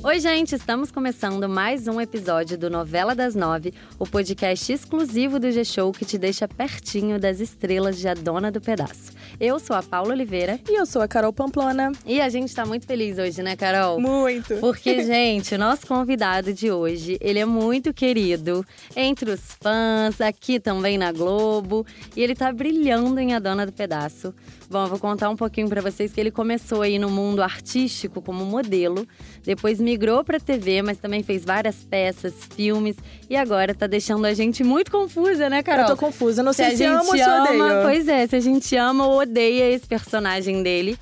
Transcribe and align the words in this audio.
Oi, 0.00 0.20
gente, 0.20 0.54
estamos 0.54 0.92
começando 0.92 1.48
mais 1.48 1.88
um 1.88 2.00
episódio 2.00 2.56
do 2.56 2.70
Novela 2.70 3.16
das 3.16 3.34
Nove, 3.34 3.74
o 3.98 4.06
podcast 4.06 4.72
exclusivo 4.72 5.40
do 5.40 5.50
G-Show 5.50 5.90
que 5.92 6.04
te 6.04 6.16
deixa 6.16 6.46
pertinho 6.46 7.18
das 7.18 7.40
estrelas 7.40 7.98
de 7.98 8.06
A 8.06 8.14
Dona 8.14 8.50
do 8.50 8.60
Pedaço. 8.60 9.12
Eu 9.40 9.58
sou 9.58 9.74
a 9.74 9.82
Paula 9.82 10.12
Oliveira. 10.12 10.58
E 10.68 10.74
eu 10.74 10.86
sou 10.86 11.02
a 11.02 11.08
Carol 11.08 11.32
Pamplona. 11.32 11.92
E 12.06 12.20
a 12.20 12.28
gente 12.28 12.54
tá 12.54 12.64
muito 12.64 12.86
feliz 12.86 13.18
hoje, 13.18 13.42
né, 13.42 13.56
Carol? 13.56 14.00
Muito. 14.00 14.54
Porque, 14.60 15.04
gente, 15.04 15.54
o 15.54 15.58
nosso 15.58 15.86
convidado 15.86 16.52
de 16.52 16.70
hoje, 16.70 17.18
ele 17.20 17.38
é 17.38 17.44
muito 17.44 17.92
querido 17.92 18.64
entre 18.96 19.30
os 19.32 19.40
fãs, 19.60 20.20
aqui 20.20 20.58
também 20.60 20.96
na 20.96 21.12
Globo. 21.12 21.84
E 22.16 22.22
ele 22.22 22.34
tá 22.34 22.52
brilhando 22.52 23.18
em 23.20 23.34
A 23.34 23.38
Dona 23.38 23.66
do 23.66 23.72
Pedaço. 23.72 24.34
Bom, 24.70 24.84
eu 24.84 24.88
vou 24.88 24.98
contar 24.98 25.30
um 25.30 25.36
pouquinho 25.36 25.66
para 25.66 25.80
vocês 25.80 26.12
que 26.12 26.20
ele 26.20 26.30
começou 26.30 26.82
aí 26.82 26.98
no 26.98 27.08
mundo 27.08 27.42
artístico 27.42 28.20
como 28.20 28.44
modelo, 28.44 29.06
depois 29.42 29.80
migrou 29.80 30.22
para 30.22 30.38
TV, 30.38 30.82
mas 30.82 30.98
também 30.98 31.22
fez 31.22 31.42
várias 31.42 31.76
peças, 31.76 32.34
filmes 32.54 32.94
e 33.30 33.36
agora 33.36 33.74
tá 33.74 33.86
deixando 33.86 34.26
a 34.26 34.34
gente 34.34 34.62
muito 34.62 34.90
confusa, 34.90 35.48
né, 35.48 35.62
Carol? 35.62 35.86
Eu 35.86 35.96
tô 35.96 35.96
confusa, 35.96 36.42
não 36.42 36.52
se 36.52 36.62
sei 36.62 36.70
se, 36.72 36.76
se 36.78 36.84
ama 36.84 37.00
ou 37.00 37.16
se 37.16 37.22
odeia. 37.22 37.82
Pois 37.82 38.08
é, 38.08 38.26
se 38.26 38.36
a 38.36 38.40
gente 38.40 38.76
ama 38.76 39.06
ou 39.06 39.20
odeia 39.20 39.70
esse 39.70 39.86
personagem 39.86 40.62
dele. 40.62 40.98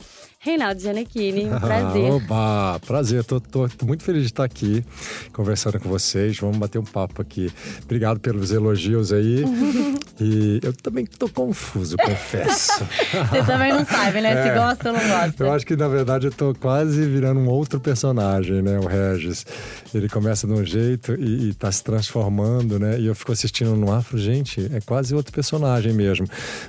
Reinaldo 0.47 0.81
Gianecchini, 0.81 1.47
um 1.47 1.59
prazer. 1.59 2.13
Oba, 2.13 2.81
prazer. 2.87 3.25
Tô, 3.25 3.41
tô, 3.41 3.69
tô, 3.69 3.85
muito 3.85 4.05
feliz 4.05 4.23
de 4.23 4.29
estar 4.29 4.45
aqui 4.45 4.85
conversando 5.33 5.81
com 5.81 5.89
vocês. 5.89 6.39
Vamos 6.39 6.57
bater 6.57 6.79
um 6.79 6.85
papo 6.85 7.21
aqui. 7.21 7.51
Obrigado 7.83 8.21
pelos 8.21 8.53
elogios 8.53 9.13
aí. 9.13 9.45
e 10.21 10.61
eu 10.63 10.73
também 10.73 11.05
tô 11.05 11.29
confuso, 11.29 11.97
confesso. 11.97 12.79
Você 13.29 13.43
também 13.45 13.73
não 13.73 13.85
sabe, 13.85 14.21
né? 14.21 14.35
É, 14.35 14.43
se 14.45 14.57
gosta 14.57 14.93
ou 14.93 14.97
não 14.97 15.09
gosta. 15.09 15.45
Eu 15.45 15.53
acho 15.53 15.67
que, 15.67 15.75
na 15.75 15.89
verdade, 15.89 16.29
eu 16.29 16.33
tô 16.33 16.55
quase 16.55 17.05
virando 17.07 17.41
um 17.41 17.49
outro 17.49 17.81
personagem, 17.81 18.63
né? 18.63 18.79
O 18.79 18.87
Regis. 18.87 19.45
Ele 19.93 20.09
começa 20.09 20.47
de 20.47 20.53
um 20.53 20.65
jeito 20.65 21.17
e, 21.19 21.49
e 21.49 21.55
tá 21.55 21.73
se 21.73 21.83
transformando, 21.83 22.79
né? 22.79 23.01
E 23.01 23.07
eu 23.07 23.17
fico 23.17 23.33
assistindo 23.33 23.75
no 23.75 23.93
afro, 23.93 24.17
gente, 24.17 24.71
é 24.73 24.81
quase 24.81 25.13
outro 25.13 25.33
personagem 25.33 25.93
mesmo. 25.93 26.29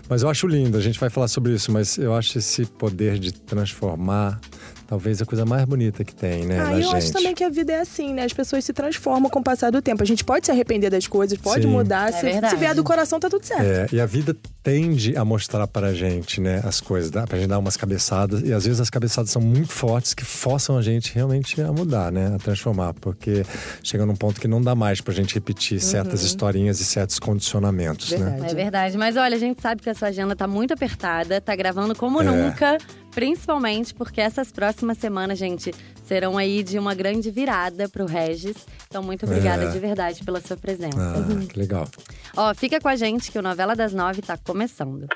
Mas 0.10 0.24
eu 0.24 0.30
acho 0.30 0.48
lindo, 0.48 0.80
a 0.80 0.82
gente 0.82 1.00
vai 1.00 1.12
falar 1.12 1.28
sobre 1.28 1.54
isso, 1.54 1.72
mas 1.72 2.00
eu 2.00 2.16
acho 2.16 2.40
esse 2.40 2.66
poder 2.66 3.20
de 3.20 3.32
transformação 3.32 3.67
transformar 3.68 4.40
talvez 4.88 5.22
a 5.22 5.26
coisa 5.26 5.46
mais 5.46 5.66
bonita 5.66 6.04
que 6.06 6.16
tem, 6.16 6.46
né? 6.46 6.64
Ah, 6.66 6.74
eu 6.74 6.82
gente. 6.82 6.96
acho 6.96 7.12
também 7.12 7.36
que 7.36 7.44
a 7.44 7.50
vida 7.50 7.74
é 7.74 7.82
assim, 7.82 8.14
né? 8.14 8.24
As 8.24 8.32
pessoas 8.32 8.64
se 8.64 8.72
transformam 8.72 9.30
com 9.30 9.40
o 9.40 9.44
passar 9.44 9.70
do 9.70 9.82
tempo. 9.82 10.02
A 10.02 10.06
gente 10.06 10.24
pode 10.24 10.46
se 10.46 10.52
arrepender 10.52 10.90
das 10.90 11.06
coisas, 11.06 11.38
pode 11.38 11.64
Sim. 11.64 11.70
mudar. 11.70 12.08
É 12.08 12.12
se, 12.14 12.50
se 12.50 12.56
vier 12.56 12.74
do 12.74 12.86
coração, 12.86 13.20
tá 13.20 13.30
tudo 13.30 13.46
certo. 13.46 13.64
É, 13.64 13.88
e 13.92 14.00
a 14.00 14.06
vida 14.06 14.34
tende 14.64 15.16
a 15.18 15.26
mostrar 15.26 15.68
pra 15.68 15.94
gente, 15.94 16.40
né, 16.40 16.62
as 16.64 16.80
coisas, 16.80 17.12
dá 17.12 17.28
pra 17.28 17.38
gente 17.38 17.50
dar 17.50 17.60
umas 17.60 17.76
cabeçadas. 17.76 18.42
E 18.42 18.54
às 18.54 18.66
vezes 18.66 18.80
as 18.80 18.90
cabeçadas 18.90 19.30
são 19.30 19.42
muito 19.42 19.74
fortes 19.74 20.14
que 20.14 20.24
forçam 20.24 20.78
a 20.78 20.82
gente 20.82 21.14
realmente 21.14 21.62
a 21.62 21.72
mudar, 21.74 22.10
né? 22.10 22.34
A 22.36 22.40
transformar. 22.40 22.94
Porque 22.94 23.46
chega 23.84 24.06
num 24.06 24.16
ponto 24.16 24.40
que 24.40 24.48
não 24.48 24.62
dá 24.62 24.74
mais 24.74 25.02
pra 25.02 25.14
gente 25.14 25.36
repetir 25.36 25.82
certas 25.82 26.22
uhum. 26.22 26.28
historinhas 26.28 26.80
e 26.80 26.86
certos 26.86 27.20
condicionamentos, 27.20 28.12
né? 28.12 28.18
verdade. 28.20 28.42
né? 28.42 28.48
É 28.50 28.56
verdade. 28.56 28.98
Mas 28.98 29.18
olha, 29.18 29.36
a 29.36 29.40
gente 29.40 29.62
sabe 29.62 29.82
que 29.82 29.90
a 29.90 29.94
sua 29.94 30.08
agenda 30.08 30.34
tá 30.34 30.48
muito 30.48 30.74
apertada, 30.74 31.42
tá 31.42 31.54
gravando 31.58 31.94
como 31.94 32.22
é. 32.22 32.24
nunca. 32.24 32.78
Principalmente 33.12 33.94
porque 33.94 34.22
essas 34.22 34.52
próximas 34.52 34.98
semanas, 34.98 35.38
gente, 35.38 35.74
serão 36.06 36.38
aí 36.38 36.64
de 36.64 36.78
uma 36.78 36.94
grande 36.94 37.32
virada 37.32 37.90
pro 37.90 38.06
Regis. 38.06 38.56
Então, 38.88 39.04
muito 39.04 39.26
obrigada 39.26 39.64
é. 39.64 39.70
de 39.70 39.80
verdade 39.80 40.24
pela 40.24 40.40
sua 40.40 40.56
presença. 40.56 40.98
Ah, 40.98 41.46
que 41.48 41.60
legal. 41.60 41.88
Ó, 42.36 42.54
fica 42.54 42.80
com 42.80 42.88
a 42.88 42.96
gente 42.96 43.32
que 43.32 43.38
o 43.38 43.42
Novela 43.42 43.76
das 43.76 43.94
Nove 43.94 44.22
tá 44.22 44.38
começando. 44.38 45.08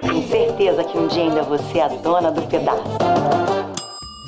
Tenho 0.00 0.28
certeza 0.28 0.84
que 0.84 0.96
um 0.96 1.06
dia 1.08 1.22
ainda 1.24 1.42
você 1.42 1.78
é 1.78 1.82
a 1.82 1.88
dona 1.88 2.30
do 2.30 2.42
pedaço. 2.42 3.15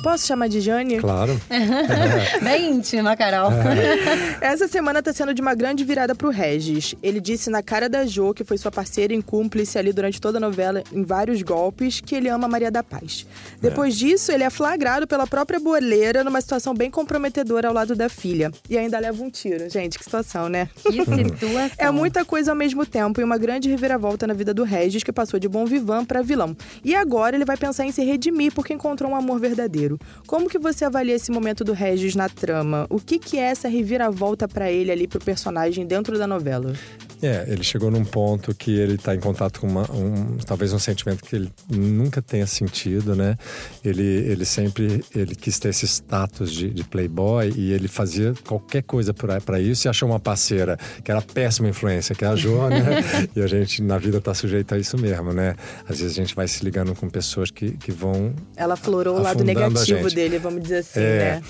Posso 0.01 0.25
chamar 0.25 0.47
de 0.47 0.61
Jane? 0.61 0.97
Claro. 0.97 1.39
Bem 2.41 2.71
íntima, 2.71 3.17
Carol. 3.17 3.51
É. 3.51 4.37
Essa 4.53 4.67
semana 4.67 5.03
tá 5.03 5.11
sendo 5.11 5.33
de 5.33 5.41
uma 5.41 5.53
grande 5.53 5.83
virada 5.83 6.15
pro 6.15 6.29
Regis. 6.29 6.95
Ele 7.03 7.19
disse 7.19 7.49
na 7.49 7.61
cara 7.61 7.89
da 7.89 8.05
Jo, 8.05 8.33
que 8.33 8.43
foi 8.43 8.57
sua 8.57 8.71
parceira 8.71 9.13
em 9.13 9.21
cúmplice 9.21 9.77
ali 9.77 9.91
durante 9.91 10.21
toda 10.21 10.37
a 10.37 10.41
novela, 10.41 10.83
em 10.93 11.03
vários 11.03 11.41
golpes, 11.41 11.99
que 11.99 12.15
ele 12.15 12.29
ama 12.29 12.47
Maria 12.47 12.71
da 12.71 12.81
Paz. 12.81 13.25
Depois 13.61 13.93
é. 13.95 13.97
disso, 13.97 14.31
ele 14.31 14.43
é 14.43 14.49
flagrado 14.49 15.05
pela 15.05 15.27
própria 15.27 15.59
boleira 15.59 16.23
numa 16.23 16.39
situação 16.39 16.73
bem 16.73 16.89
comprometedora 16.89 17.67
ao 17.67 17.73
lado 17.73 17.95
da 17.95 18.07
filha. 18.07 18.51
E 18.69 18.77
ainda 18.77 18.97
leva 18.99 19.21
um 19.21 19.29
tiro. 19.29 19.69
Gente, 19.69 19.97
que 19.97 20.03
situação, 20.03 20.47
né? 20.47 20.69
Que 20.75 21.03
situação. 21.03 21.69
é 21.77 21.91
muita 21.91 22.23
coisa 22.23 22.51
ao 22.51 22.57
mesmo 22.57 22.85
tempo 22.85 23.19
e 23.19 23.23
uma 23.23 23.37
grande 23.37 23.69
reviravolta 23.69 24.25
na 24.25 24.33
vida 24.33 24.53
do 24.53 24.63
Regis, 24.63 25.03
que 25.03 25.11
passou 25.11 25.39
de 25.39 25.49
bom 25.49 25.65
vivan 25.65 26.05
para 26.05 26.21
vilão. 26.21 26.55
E 26.83 26.95
agora 26.95 27.35
ele 27.35 27.45
vai 27.45 27.57
pensar 27.57 27.85
em 27.85 27.91
se 27.91 28.03
redimir 28.03 28.53
porque 28.53 28.73
encontrou 28.73 29.11
um 29.11 29.15
amor 29.15 29.39
verdadeiro. 29.39 29.88
Como 30.27 30.49
que 30.49 30.59
você 30.59 30.85
avalia 30.85 31.15
esse 31.15 31.31
momento 31.31 31.63
do 31.63 31.73
Regis 31.73 32.15
na 32.15 32.27
trama? 32.27 32.85
O 32.89 32.99
que, 32.99 33.17
que 33.17 33.37
é 33.37 33.43
essa 33.43 33.67
reviravolta 33.67 34.47
para 34.47 34.69
ele 34.69 34.91
ali, 34.91 35.07
pro 35.07 35.19
personagem 35.19 35.87
dentro 35.87 36.17
da 36.17 36.27
novela? 36.27 36.73
É, 37.21 37.45
ele 37.47 37.63
chegou 37.63 37.91
num 37.91 38.05
ponto 38.05 38.55
que 38.55 38.71
ele 38.71 38.95
está 38.95 39.13
em 39.13 39.19
contato 39.19 39.59
com 39.59 39.67
uma, 39.67 39.83
um, 39.91 40.37
talvez 40.45 40.71
um 40.71 40.79
sentimento 40.79 41.23
que 41.23 41.35
ele 41.35 41.51
nunca 41.69 42.21
tenha 42.21 42.47
sentido, 42.47 43.15
né? 43.15 43.37
Ele, 43.83 44.03
ele 44.03 44.45
sempre 44.45 45.03
ele 45.13 45.35
quis 45.35 45.59
ter 45.59 45.69
esse 45.69 45.85
status 45.85 46.51
de, 46.51 46.69
de 46.69 46.83
playboy 46.83 47.53
e 47.55 47.73
ele 47.73 47.89
fazia 47.89 48.33
qualquer 48.47 48.83
coisa 48.83 49.13
para 49.13 49.59
isso 49.59 49.87
e 49.87 49.89
achou 49.89 50.07
uma 50.07 50.19
parceira 50.19 50.77
que 51.03 51.11
era 51.11 51.21
péssima 51.21 51.67
influência, 51.67 52.15
que 52.15 52.23
é 52.23 52.27
a 52.27 52.35
Jo, 52.35 52.69
né? 52.69 53.03
e 53.35 53.41
a 53.41 53.47
gente 53.47 53.81
na 53.81 53.97
vida 53.97 54.21
tá 54.21 54.33
sujeito 54.33 54.73
a 54.73 54.77
isso 54.77 54.97
mesmo, 54.97 55.33
né? 55.33 55.55
Às 55.87 55.99
vezes 55.99 56.17
a 56.17 56.21
gente 56.21 56.33
vai 56.33 56.47
se 56.47 56.63
ligando 56.63 56.95
com 56.95 57.09
pessoas 57.09 57.51
que, 57.51 57.71
que 57.71 57.91
vão. 57.91 58.33
Ela 58.55 58.77
florou 58.77 59.17
o 59.17 59.21
lado 59.21 59.43
negativo 59.43 60.09
dele, 60.09 60.39
vamos 60.39 60.63
dizer 60.63 60.77
assim, 60.77 60.99
é, 61.01 61.17
né? 61.17 61.41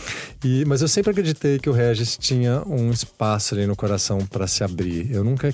E, 0.43 0.65
mas 0.65 0.81
eu 0.81 0.87
sempre 0.87 1.11
acreditei 1.11 1.59
que 1.59 1.69
o 1.69 1.73
Regis 1.73 2.17
tinha 2.17 2.63
um 2.65 2.91
espaço 2.91 3.53
ali 3.53 3.67
no 3.67 3.75
coração 3.75 4.25
para 4.25 4.47
se 4.47 4.63
abrir. 4.63 5.11
Eu 5.11 5.23
nunca 5.23 5.53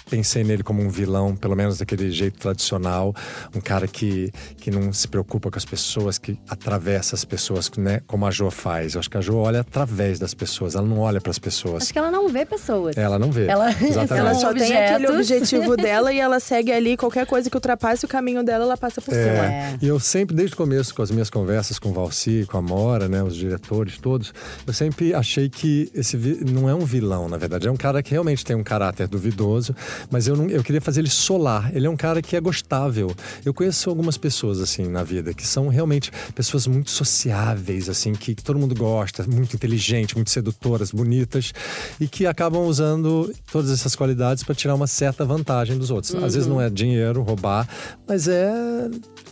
pensei 0.09 0.43
nele 0.43 0.63
como 0.63 0.81
um 0.81 0.89
vilão, 0.89 1.35
pelo 1.35 1.55
menos 1.55 1.77
daquele 1.77 2.11
jeito 2.11 2.39
tradicional, 2.39 3.13
um 3.55 3.61
cara 3.61 3.87
que, 3.87 4.31
que 4.57 4.71
não 4.71 4.91
se 4.93 5.07
preocupa 5.07 5.49
com 5.49 5.57
as 5.57 5.65
pessoas, 5.65 6.17
que 6.17 6.37
atravessa 6.49 7.15
as 7.15 7.25
pessoas, 7.25 7.69
né, 7.77 8.01
como 8.07 8.25
a 8.25 8.31
Jo 8.31 8.49
faz. 8.51 8.93
Eu 8.93 8.99
acho 8.99 9.09
que 9.09 9.17
a 9.17 9.21
Jo 9.21 9.37
olha 9.37 9.61
através 9.61 10.19
das 10.19 10.33
pessoas, 10.33 10.75
ela 10.75 10.85
não 10.85 10.99
olha 10.99 11.21
para 11.21 11.31
as 11.31 11.39
pessoas. 11.39 11.83
Acho 11.83 11.93
que 11.93 11.99
ela 11.99 12.11
não 12.11 12.29
vê 12.29 12.45
pessoas. 12.45 12.97
Ela 12.97 13.17
não 13.17 13.31
vê. 13.31 13.45
Ela, 13.47 13.69
ela 14.09 14.33
só 14.35 14.53
tem 14.53 14.75
aquele 14.75 15.07
objetivo 15.07 15.75
dela 15.77 16.13
e 16.13 16.19
ela 16.19 16.39
segue 16.39 16.71
ali 16.71 16.97
qualquer 16.97 17.25
coisa 17.25 17.49
que 17.49 17.55
ultrapasse 17.55 18.05
o 18.05 18.07
caminho 18.07 18.43
dela, 18.43 18.65
ela 18.65 18.77
passa 18.77 19.01
por 19.01 19.13
é, 19.13 19.23
cima. 19.23 19.45
É. 19.45 19.77
E 19.81 19.87
eu 19.87 19.99
sempre, 19.99 20.35
desde 20.35 20.53
o 20.53 20.57
começo, 20.57 20.93
com 20.93 21.01
as 21.01 21.11
minhas 21.11 21.29
conversas 21.29 21.79
com 21.79 21.89
o 21.89 21.93
Valci, 21.93 22.45
com 22.49 22.57
a 22.57 22.61
Mora, 22.61 23.07
né, 23.07 23.23
os 23.23 23.35
diretores 23.35 23.97
todos, 23.97 24.33
eu 24.65 24.73
sempre 24.73 25.13
achei 25.13 25.49
que 25.49 25.91
esse 25.93 26.17
não 26.17 26.69
é 26.69 26.75
um 26.75 26.85
vilão, 26.85 27.27
na 27.27 27.37
verdade, 27.37 27.67
é 27.67 27.71
um 27.71 27.77
cara 27.77 28.01
que 28.03 28.11
realmente 28.11 28.43
tem 28.43 28.55
um 28.55 28.63
caráter 28.63 29.07
duvidoso, 29.07 29.75
mas 30.09 30.27
eu, 30.27 30.35
não, 30.35 30.49
eu 30.49 30.63
queria 30.63 30.81
fazer 30.81 31.01
ele 31.01 31.09
solar. 31.09 31.75
Ele 31.75 31.87
é 31.87 31.89
um 31.89 31.97
cara 31.97 32.21
que 32.21 32.35
é 32.35 32.39
gostável. 32.39 33.13
Eu 33.45 33.53
conheço 33.53 33.89
algumas 33.89 34.17
pessoas, 34.17 34.59
assim, 34.59 34.87
na 34.87 35.03
vida, 35.03 35.33
que 35.33 35.45
são 35.45 35.67
realmente 35.67 36.11
pessoas 36.33 36.67
muito 36.67 36.91
sociáveis, 36.91 37.89
assim, 37.89 38.13
que, 38.13 38.35
que 38.35 38.43
todo 38.43 38.59
mundo 38.59 38.75
gosta, 38.75 39.23
muito 39.23 39.55
inteligentes, 39.55 40.15
muito 40.15 40.29
sedutoras, 40.29 40.91
bonitas, 40.91 41.53
e 41.99 42.07
que 42.07 42.25
acabam 42.25 42.63
usando 42.63 43.33
todas 43.51 43.71
essas 43.71 43.95
qualidades 43.95 44.43
para 44.43 44.55
tirar 44.55 44.75
uma 44.75 44.87
certa 44.87 45.25
vantagem 45.25 45.77
dos 45.77 45.91
outros. 45.91 46.13
Uhum. 46.13 46.25
Às 46.25 46.33
vezes 46.33 46.47
não 46.47 46.61
é 46.61 46.69
dinheiro, 46.69 47.21
roubar, 47.21 47.67
mas 48.07 48.27
é 48.27 48.51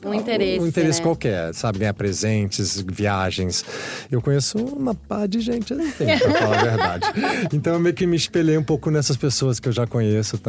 um 0.06 0.14
interesse. 0.14 0.64
Um 0.64 0.68
interesse 0.68 1.00
né? 1.00 1.04
qualquer, 1.04 1.54
sabe? 1.54 1.80
Ganhar 1.80 1.94
presentes, 1.94 2.82
viagens. 2.88 3.66
Eu 4.10 4.22
conheço 4.22 4.58
uma 4.58 4.96
pá 4.96 5.26
de 5.26 5.42
gente 5.42 5.74
assim, 5.74 6.06
pra 6.06 6.40
falar 6.40 6.60
a 6.60 6.64
verdade. 6.64 7.08
Então 7.54 7.74
eu 7.74 7.80
meio 7.80 7.96
que 7.96 8.06
me 8.06 8.16
espelhei 8.16 8.58
um 8.58 8.64
pouco 8.64 8.90
nessas 8.92 9.18
pessoas 9.18 9.60
que 9.60 9.68
eu 9.68 9.72
já 9.72 9.86
conheço 9.86 10.38
também. 10.38 10.49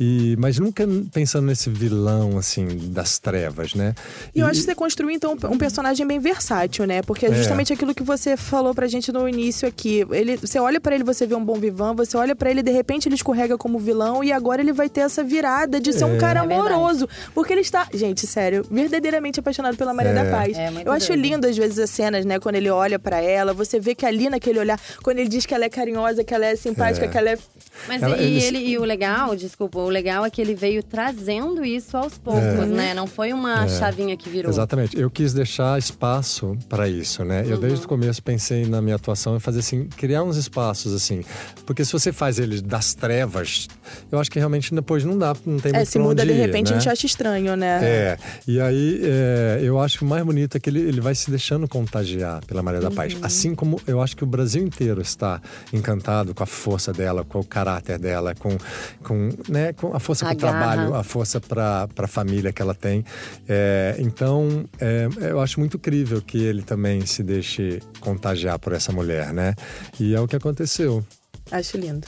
E, 0.00 0.36
mas 0.38 0.58
nunca 0.58 0.86
pensando 1.12 1.46
nesse 1.46 1.70
vilão, 1.70 2.38
assim, 2.38 2.66
das 2.90 3.18
trevas, 3.18 3.74
né? 3.74 3.94
E, 4.34 4.38
e 4.38 4.42
eu 4.42 4.46
acho 4.46 4.60
que 4.60 4.66
você 4.66 4.74
construiu, 4.74 5.10
então, 5.10 5.36
um 5.50 5.58
personagem 5.58 6.06
bem 6.06 6.18
versátil, 6.18 6.86
né? 6.86 7.02
Porque 7.02 7.26
é 7.26 7.34
justamente 7.34 7.72
é. 7.72 7.74
aquilo 7.74 7.94
que 7.94 8.02
você 8.02 8.36
falou 8.36 8.74
pra 8.74 8.86
gente 8.86 9.10
no 9.10 9.28
início 9.28 9.66
aqui. 9.66 10.06
Ele, 10.10 10.36
você 10.36 10.58
olha 10.58 10.80
para 10.80 10.94
ele, 10.94 11.04
você 11.04 11.26
vê 11.26 11.34
um 11.34 11.44
bom 11.44 11.54
vivan, 11.54 11.94
você 11.94 12.16
olha 12.16 12.34
para 12.34 12.50
ele, 12.50 12.62
de 12.62 12.70
repente 12.70 13.08
ele 13.08 13.14
escorrega 13.14 13.56
como 13.56 13.78
vilão 13.78 14.22
e 14.22 14.32
agora 14.32 14.60
ele 14.60 14.72
vai 14.72 14.88
ter 14.88 15.00
essa 15.00 15.24
virada 15.24 15.80
de 15.80 15.92
ser 15.92 16.04
é. 16.04 16.06
um 16.06 16.18
cara 16.18 16.40
amoroso. 16.40 17.04
É 17.04 17.30
porque 17.34 17.52
ele 17.52 17.62
está. 17.62 17.86
Gente, 17.92 18.26
sério 18.26 18.66
verdadeiramente 18.70 19.40
apaixonado 19.40 19.76
pela 19.76 19.92
Maria 19.92 20.12
é. 20.12 20.14
da 20.14 20.30
Paz. 20.30 20.56
É, 20.56 20.70
eu 20.84 20.92
acho 20.92 21.12
lindo, 21.14 21.46
às 21.46 21.56
vezes, 21.56 21.78
as 21.78 21.90
cenas, 21.90 22.24
né? 22.24 22.38
Quando 22.38 22.56
ele 22.56 22.70
olha 22.70 22.98
para 22.98 23.20
ela, 23.20 23.52
você 23.52 23.78
vê 23.80 23.94
que 23.94 24.04
ali 24.04 24.28
naquele 24.28 24.58
olhar, 24.58 24.80
quando 25.02 25.18
ele 25.18 25.28
diz 25.28 25.46
que 25.46 25.54
ela 25.54 25.64
é 25.64 25.68
carinhosa, 25.68 26.24
que 26.24 26.34
ela 26.34 26.46
é 26.46 26.56
simpática, 26.56 27.06
é. 27.06 27.08
que 27.08 27.18
ela 27.18 27.30
é 27.30 27.38
mas 27.86 28.02
ela, 28.02 28.16
e, 28.16 28.42
ele, 28.42 28.58
e 28.58 28.78
o 28.78 28.84
legal 28.84 29.05
legal, 29.06 29.36
desculpa, 29.36 29.78
o 29.78 29.88
legal 29.88 30.24
é 30.24 30.30
que 30.30 30.40
ele 30.40 30.54
veio 30.54 30.82
trazendo 30.82 31.64
isso 31.64 31.96
aos 31.96 32.18
poucos, 32.18 32.42
É. 32.42 32.66
né? 32.66 32.94
Não 32.94 33.06
foi 33.06 33.32
uma 33.32 33.64
É. 33.64 33.68
chavinha 33.68 34.16
que 34.16 34.28
virou. 34.28 34.50
Exatamente. 34.50 34.98
Eu 34.98 35.08
quis 35.10 35.32
deixar 35.32 35.78
espaço 35.78 36.56
para 36.68 36.88
isso, 36.88 37.24
né? 37.24 37.44
Eu 37.46 37.58
desde 37.58 37.84
o 37.84 37.88
começo 37.88 38.22
pensei 38.22 38.66
na 38.66 38.82
minha 38.82 38.96
atuação 38.96 39.36
em 39.36 39.40
fazer 39.40 39.60
assim, 39.60 39.84
criar 39.96 40.22
uns 40.22 40.36
espaços 40.36 40.92
assim, 40.92 41.22
porque 41.64 41.84
se 41.84 41.92
você 41.92 42.12
faz 42.12 42.38
ele 42.38 42.60
das 42.60 42.94
trevas, 42.94 43.68
eu 44.10 44.18
acho 44.18 44.30
que 44.30 44.38
realmente 44.38 44.74
depois 44.74 45.04
não 45.04 45.16
dá, 45.18 45.34
não 45.44 45.58
tem 45.58 45.72
É, 45.72 45.76
muito 45.76 45.88
se 45.88 45.98
muda 45.98 46.22
onde 46.22 46.32
de 46.32 46.38
ir, 46.38 46.42
repente, 46.46 46.70
né? 46.70 46.76
a 46.76 46.80
gente 46.80 46.88
acha 46.88 47.06
estranho, 47.06 47.56
né? 47.56 47.78
É, 47.82 48.18
e 48.46 48.60
aí 48.60 49.00
é, 49.04 49.60
eu 49.62 49.80
acho 49.80 49.98
que 49.98 50.04
o 50.04 50.06
mais 50.08 50.24
bonito 50.24 50.56
é 50.56 50.60
que 50.60 50.68
ele, 50.68 50.80
ele 50.80 51.00
vai 51.00 51.14
se 51.14 51.30
deixando 51.30 51.68
contagiar 51.68 52.44
pela 52.46 52.62
Maria 52.62 52.80
da 52.80 52.90
Paz. 52.90 53.14
Uhum. 53.14 53.20
Assim 53.22 53.54
como 53.54 53.80
eu 53.86 54.00
acho 54.02 54.16
que 54.16 54.24
o 54.24 54.26
Brasil 54.26 54.62
inteiro 54.62 55.00
está 55.00 55.40
encantado 55.72 56.34
com 56.34 56.42
a 56.42 56.46
força 56.46 56.92
dela, 56.92 57.24
com 57.24 57.40
o 57.40 57.44
caráter 57.44 57.98
dela, 57.98 58.34
com, 58.34 58.56
com, 59.02 59.30
né, 59.48 59.72
com 59.72 59.94
a 59.94 60.00
força 60.00 60.24
para 60.26 60.34
o 60.34 60.36
trabalho, 60.36 60.94
a 60.94 61.02
força 61.02 61.40
para 61.40 61.88
a 61.96 62.06
família 62.06 62.52
que 62.52 62.62
ela 62.62 62.74
tem. 62.74 63.04
É, 63.48 63.96
então, 63.98 64.64
é, 64.80 65.08
eu 65.20 65.40
acho 65.40 65.60
muito 65.60 65.76
incrível 65.76 66.20
que 66.20 66.38
ele 66.38 66.62
também 66.62 67.04
se 67.06 67.22
deixe 67.22 67.80
contagiar 68.00 68.58
por 68.58 68.72
essa 68.72 68.92
mulher, 68.92 69.32
né? 69.32 69.54
E 69.98 70.14
é 70.14 70.20
o 70.20 70.26
que 70.26 70.36
aconteceu. 70.36 71.04
Acho 71.50 71.76
lindo. 71.76 72.06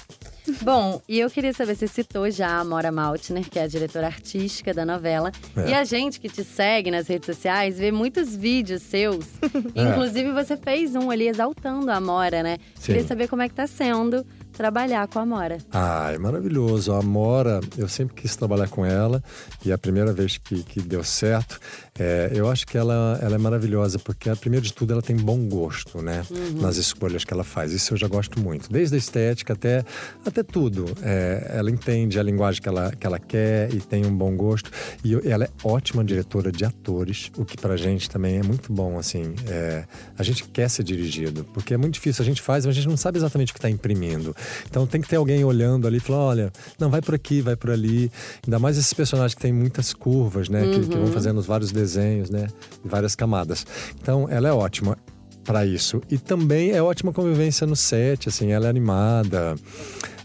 Bom, 0.62 1.00
e 1.08 1.20
eu 1.20 1.30
queria 1.30 1.52
saber, 1.52 1.76
você 1.76 1.86
citou 1.86 2.30
já 2.30 2.48
a 2.48 2.60
Amora 2.60 2.90
Maltner, 2.90 3.48
que 3.48 3.58
é 3.58 3.62
a 3.62 3.66
diretora 3.66 4.06
artística 4.06 4.72
da 4.72 4.84
novela. 4.84 5.30
É. 5.56 5.70
E 5.70 5.74
a 5.74 5.84
gente 5.84 6.18
que 6.18 6.28
te 6.28 6.42
segue 6.42 6.90
nas 6.90 7.06
redes 7.06 7.26
sociais 7.26 7.78
vê 7.78 7.92
muitos 7.92 8.34
vídeos 8.34 8.82
seus. 8.82 9.26
Inclusive, 9.74 10.32
você 10.32 10.56
fez 10.56 10.94
um 10.94 11.10
ali 11.10 11.28
exaltando 11.28 11.90
a 11.90 11.96
Amora, 11.96 12.42
né? 12.42 12.58
Sim. 12.74 12.86
Queria 12.86 13.06
saber 13.06 13.28
como 13.28 13.42
é 13.42 13.48
que 13.48 13.54
tá 13.54 13.66
sendo 13.66 14.26
trabalhar 14.62 15.06
com 15.06 15.20
a 15.20 15.22
Amora. 15.22 15.58
Ah, 15.72 16.10
é 16.12 16.18
maravilhoso. 16.18 16.92
A 16.92 16.98
Amora, 16.98 17.60
eu 17.78 17.88
sempre 17.88 18.16
quis 18.16 18.34
trabalhar 18.34 18.68
com 18.68 18.84
ela 18.84 19.22
e 19.64 19.70
a 19.70 19.78
primeira 19.78 20.12
vez 20.12 20.36
que, 20.36 20.64
que 20.64 20.80
deu 20.82 21.04
certo, 21.04 21.60
é, 21.96 22.32
eu 22.34 22.50
acho 22.50 22.66
que 22.66 22.76
ela, 22.76 23.18
ela 23.22 23.36
é 23.36 23.38
maravilhosa 23.38 24.00
porque, 24.00 24.28
primeiro 24.34 24.66
de 24.66 24.72
tudo, 24.72 24.92
ela 24.92 25.00
tem 25.02 25.16
bom 25.16 25.48
gosto, 25.48 26.02
né? 26.02 26.26
Nas 26.60 26.76
escolhas 26.76 27.24
que 27.24 27.32
ela 27.32 27.44
faz. 27.44 27.72
Isso 27.72 27.94
eu 27.94 27.96
já 27.96 28.08
gosto 28.08 28.40
muito. 28.40 28.68
Desde 28.70 28.96
a 28.96 28.98
estética 28.98 29.52
até, 29.52 29.84
até 30.26 30.42
tudo. 30.42 30.86
É, 31.02 31.52
ela 31.54 31.70
entende 31.70 32.18
a 32.18 32.22
linguagem 32.22 32.60
que 32.60 32.68
ela, 32.68 32.90
que 32.90 33.06
ela 33.06 33.18
quer 33.20 33.72
e 33.72 33.80
tem 33.80 34.04
um 34.04 34.14
bom 34.16 34.36
gosto. 34.36 34.70
E 35.04 35.12
eu- 35.12 35.22
ela 35.24 35.44
é 35.44 35.50
ótima 35.62 36.04
diretora 36.04 36.50
de 36.50 36.64
atores, 36.64 37.30
o 37.36 37.44
que 37.44 37.56
pra 37.56 37.76
gente 37.76 38.10
também 38.10 38.38
é 38.38 38.42
muito 38.42 38.72
bom, 38.72 38.98
assim. 38.98 39.34
É, 39.46 39.84
a 40.18 40.22
gente 40.24 40.42
quer 40.48 40.68
ser 40.68 40.82
dirigido, 40.82 41.44
porque 41.54 41.74
é 41.74 41.76
muito 41.76 41.94
difícil. 41.94 42.22
A 42.22 42.26
gente 42.26 42.42
faz, 42.42 42.66
mas 42.66 42.74
a 42.76 42.80
gente 42.80 42.88
não 42.88 42.96
sabe 42.96 43.18
exatamente 43.18 43.50
o 43.50 43.54
que 43.54 43.58
está 43.58 43.70
imprimindo. 43.70 44.34
Então 44.68 44.86
tem 44.86 45.00
que 45.00 45.08
ter 45.08 45.16
alguém 45.16 45.44
olhando 45.44 45.86
ali 45.86 45.98
e 45.98 46.00
falar: 46.00 46.18
olha, 46.20 46.52
não, 46.78 46.90
vai 46.90 47.00
por 47.00 47.14
aqui, 47.14 47.40
vai 47.40 47.56
por 47.56 47.70
ali. 47.70 48.10
Ainda 48.46 48.58
mais 48.58 48.76
esses 48.78 48.92
personagens 48.92 49.34
que 49.34 49.40
têm 49.40 49.52
muitas 49.52 49.92
curvas, 49.92 50.48
né? 50.48 50.62
Que, 50.62 50.80
que 50.86 50.96
vão 50.96 51.08
fazendo 51.08 51.38
os 51.38 51.46
vários 51.46 51.72
desenhos, 51.72 52.30
né? 52.30 52.48
E 52.84 52.88
várias 52.88 53.14
camadas. 53.14 53.66
Então 54.00 54.28
ela 54.30 54.48
é 54.48 54.52
ótima 54.52 54.96
para 55.44 55.64
isso. 55.64 56.02
E 56.10 56.18
também 56.18 56.72
é 56.72 56.82
ótima 56.82 57.10
convivência 57.10 57.66
no 57.66 57.74
set, 57.74 58.28
assim, 58.28 58.52
ela 58.52 58.66
é 58.66 58.68
animada. 58.70 59.54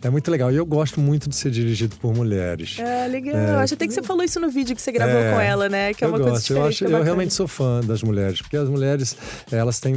É 0.03 0.09
muito 0.09 0.29
legal. 0.29 0.51
E 0.51 0.55
eu 0.55 0.65
gosto 0.65 1.00
muito 1.00 1.29
de 1.29 1.35
ser 1.35 1.50
dirigido 1.50 1.95
por 1.95 2.13
mulheres. 2.13 2.77
É, 2.79 3.07
legal. 3.07 3.59
Acho 3.59 3.73
até 3.75 3.88
que 3.88 3.94
você 3.94 4.03
falou 4.03 4.23
isso 4.23 4.39
no 4.39 4.50
vídeo 4.50 4.75
que 4.75 4.81
você 4.81 4.91
gravou 4.91 5.15
É, 5.17 5.31
com 5.33 5.39
ela, 5.39 5.69
né? 5.69 5.94
Que 5.94 6.03
é 6.03 6.07
uma 6.07 6.17
coisa 6.17 6.31
gosto. 6.31 6.41
diferente. 6.44 6.81
Eu, 6.81 6.88
acho, 6.88 6.95
é 6.95 7.00
eu 7.00 7.03
realmente 7.03 7.33
sou 7.33 7.47
fã 7.47 7.79
das 7.81 8.03
mulheres, 8.03 8.41
porque 8.41 8.57
as 8.57 8.67
mulheres 8.67 9.15
elas 9.51 9.79
têm 9.79 9.95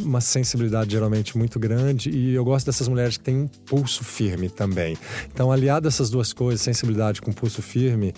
uma 0.00 0.20
sensibilidade 0.20 0.90
geralmente 0.92 1.36
muito 1.36 1.58
grande 1.58 2.10
e 2.10 2.34
eu 2.34 2.44
gosto 2.44 2.66
dessas 2.66 2.86
mulheres 2.86 3.16
que 3.16 3.24
têm 3.24 3.36
um 3.36 3.48
pulso 3.48 4.04
firme 4.04 4.48
também. 4.48 4.96
Então, 5.32 5.50
aliado 5.50 5.86
a 5.86 5.90
essas 5.90 6.08
duas 6.08 6.32
coisas, 6.32 6.60
sensibilidade 6.60 7.20
com 7.20 7.32
pulso 7.32 7.60
firme, 7.60 8.14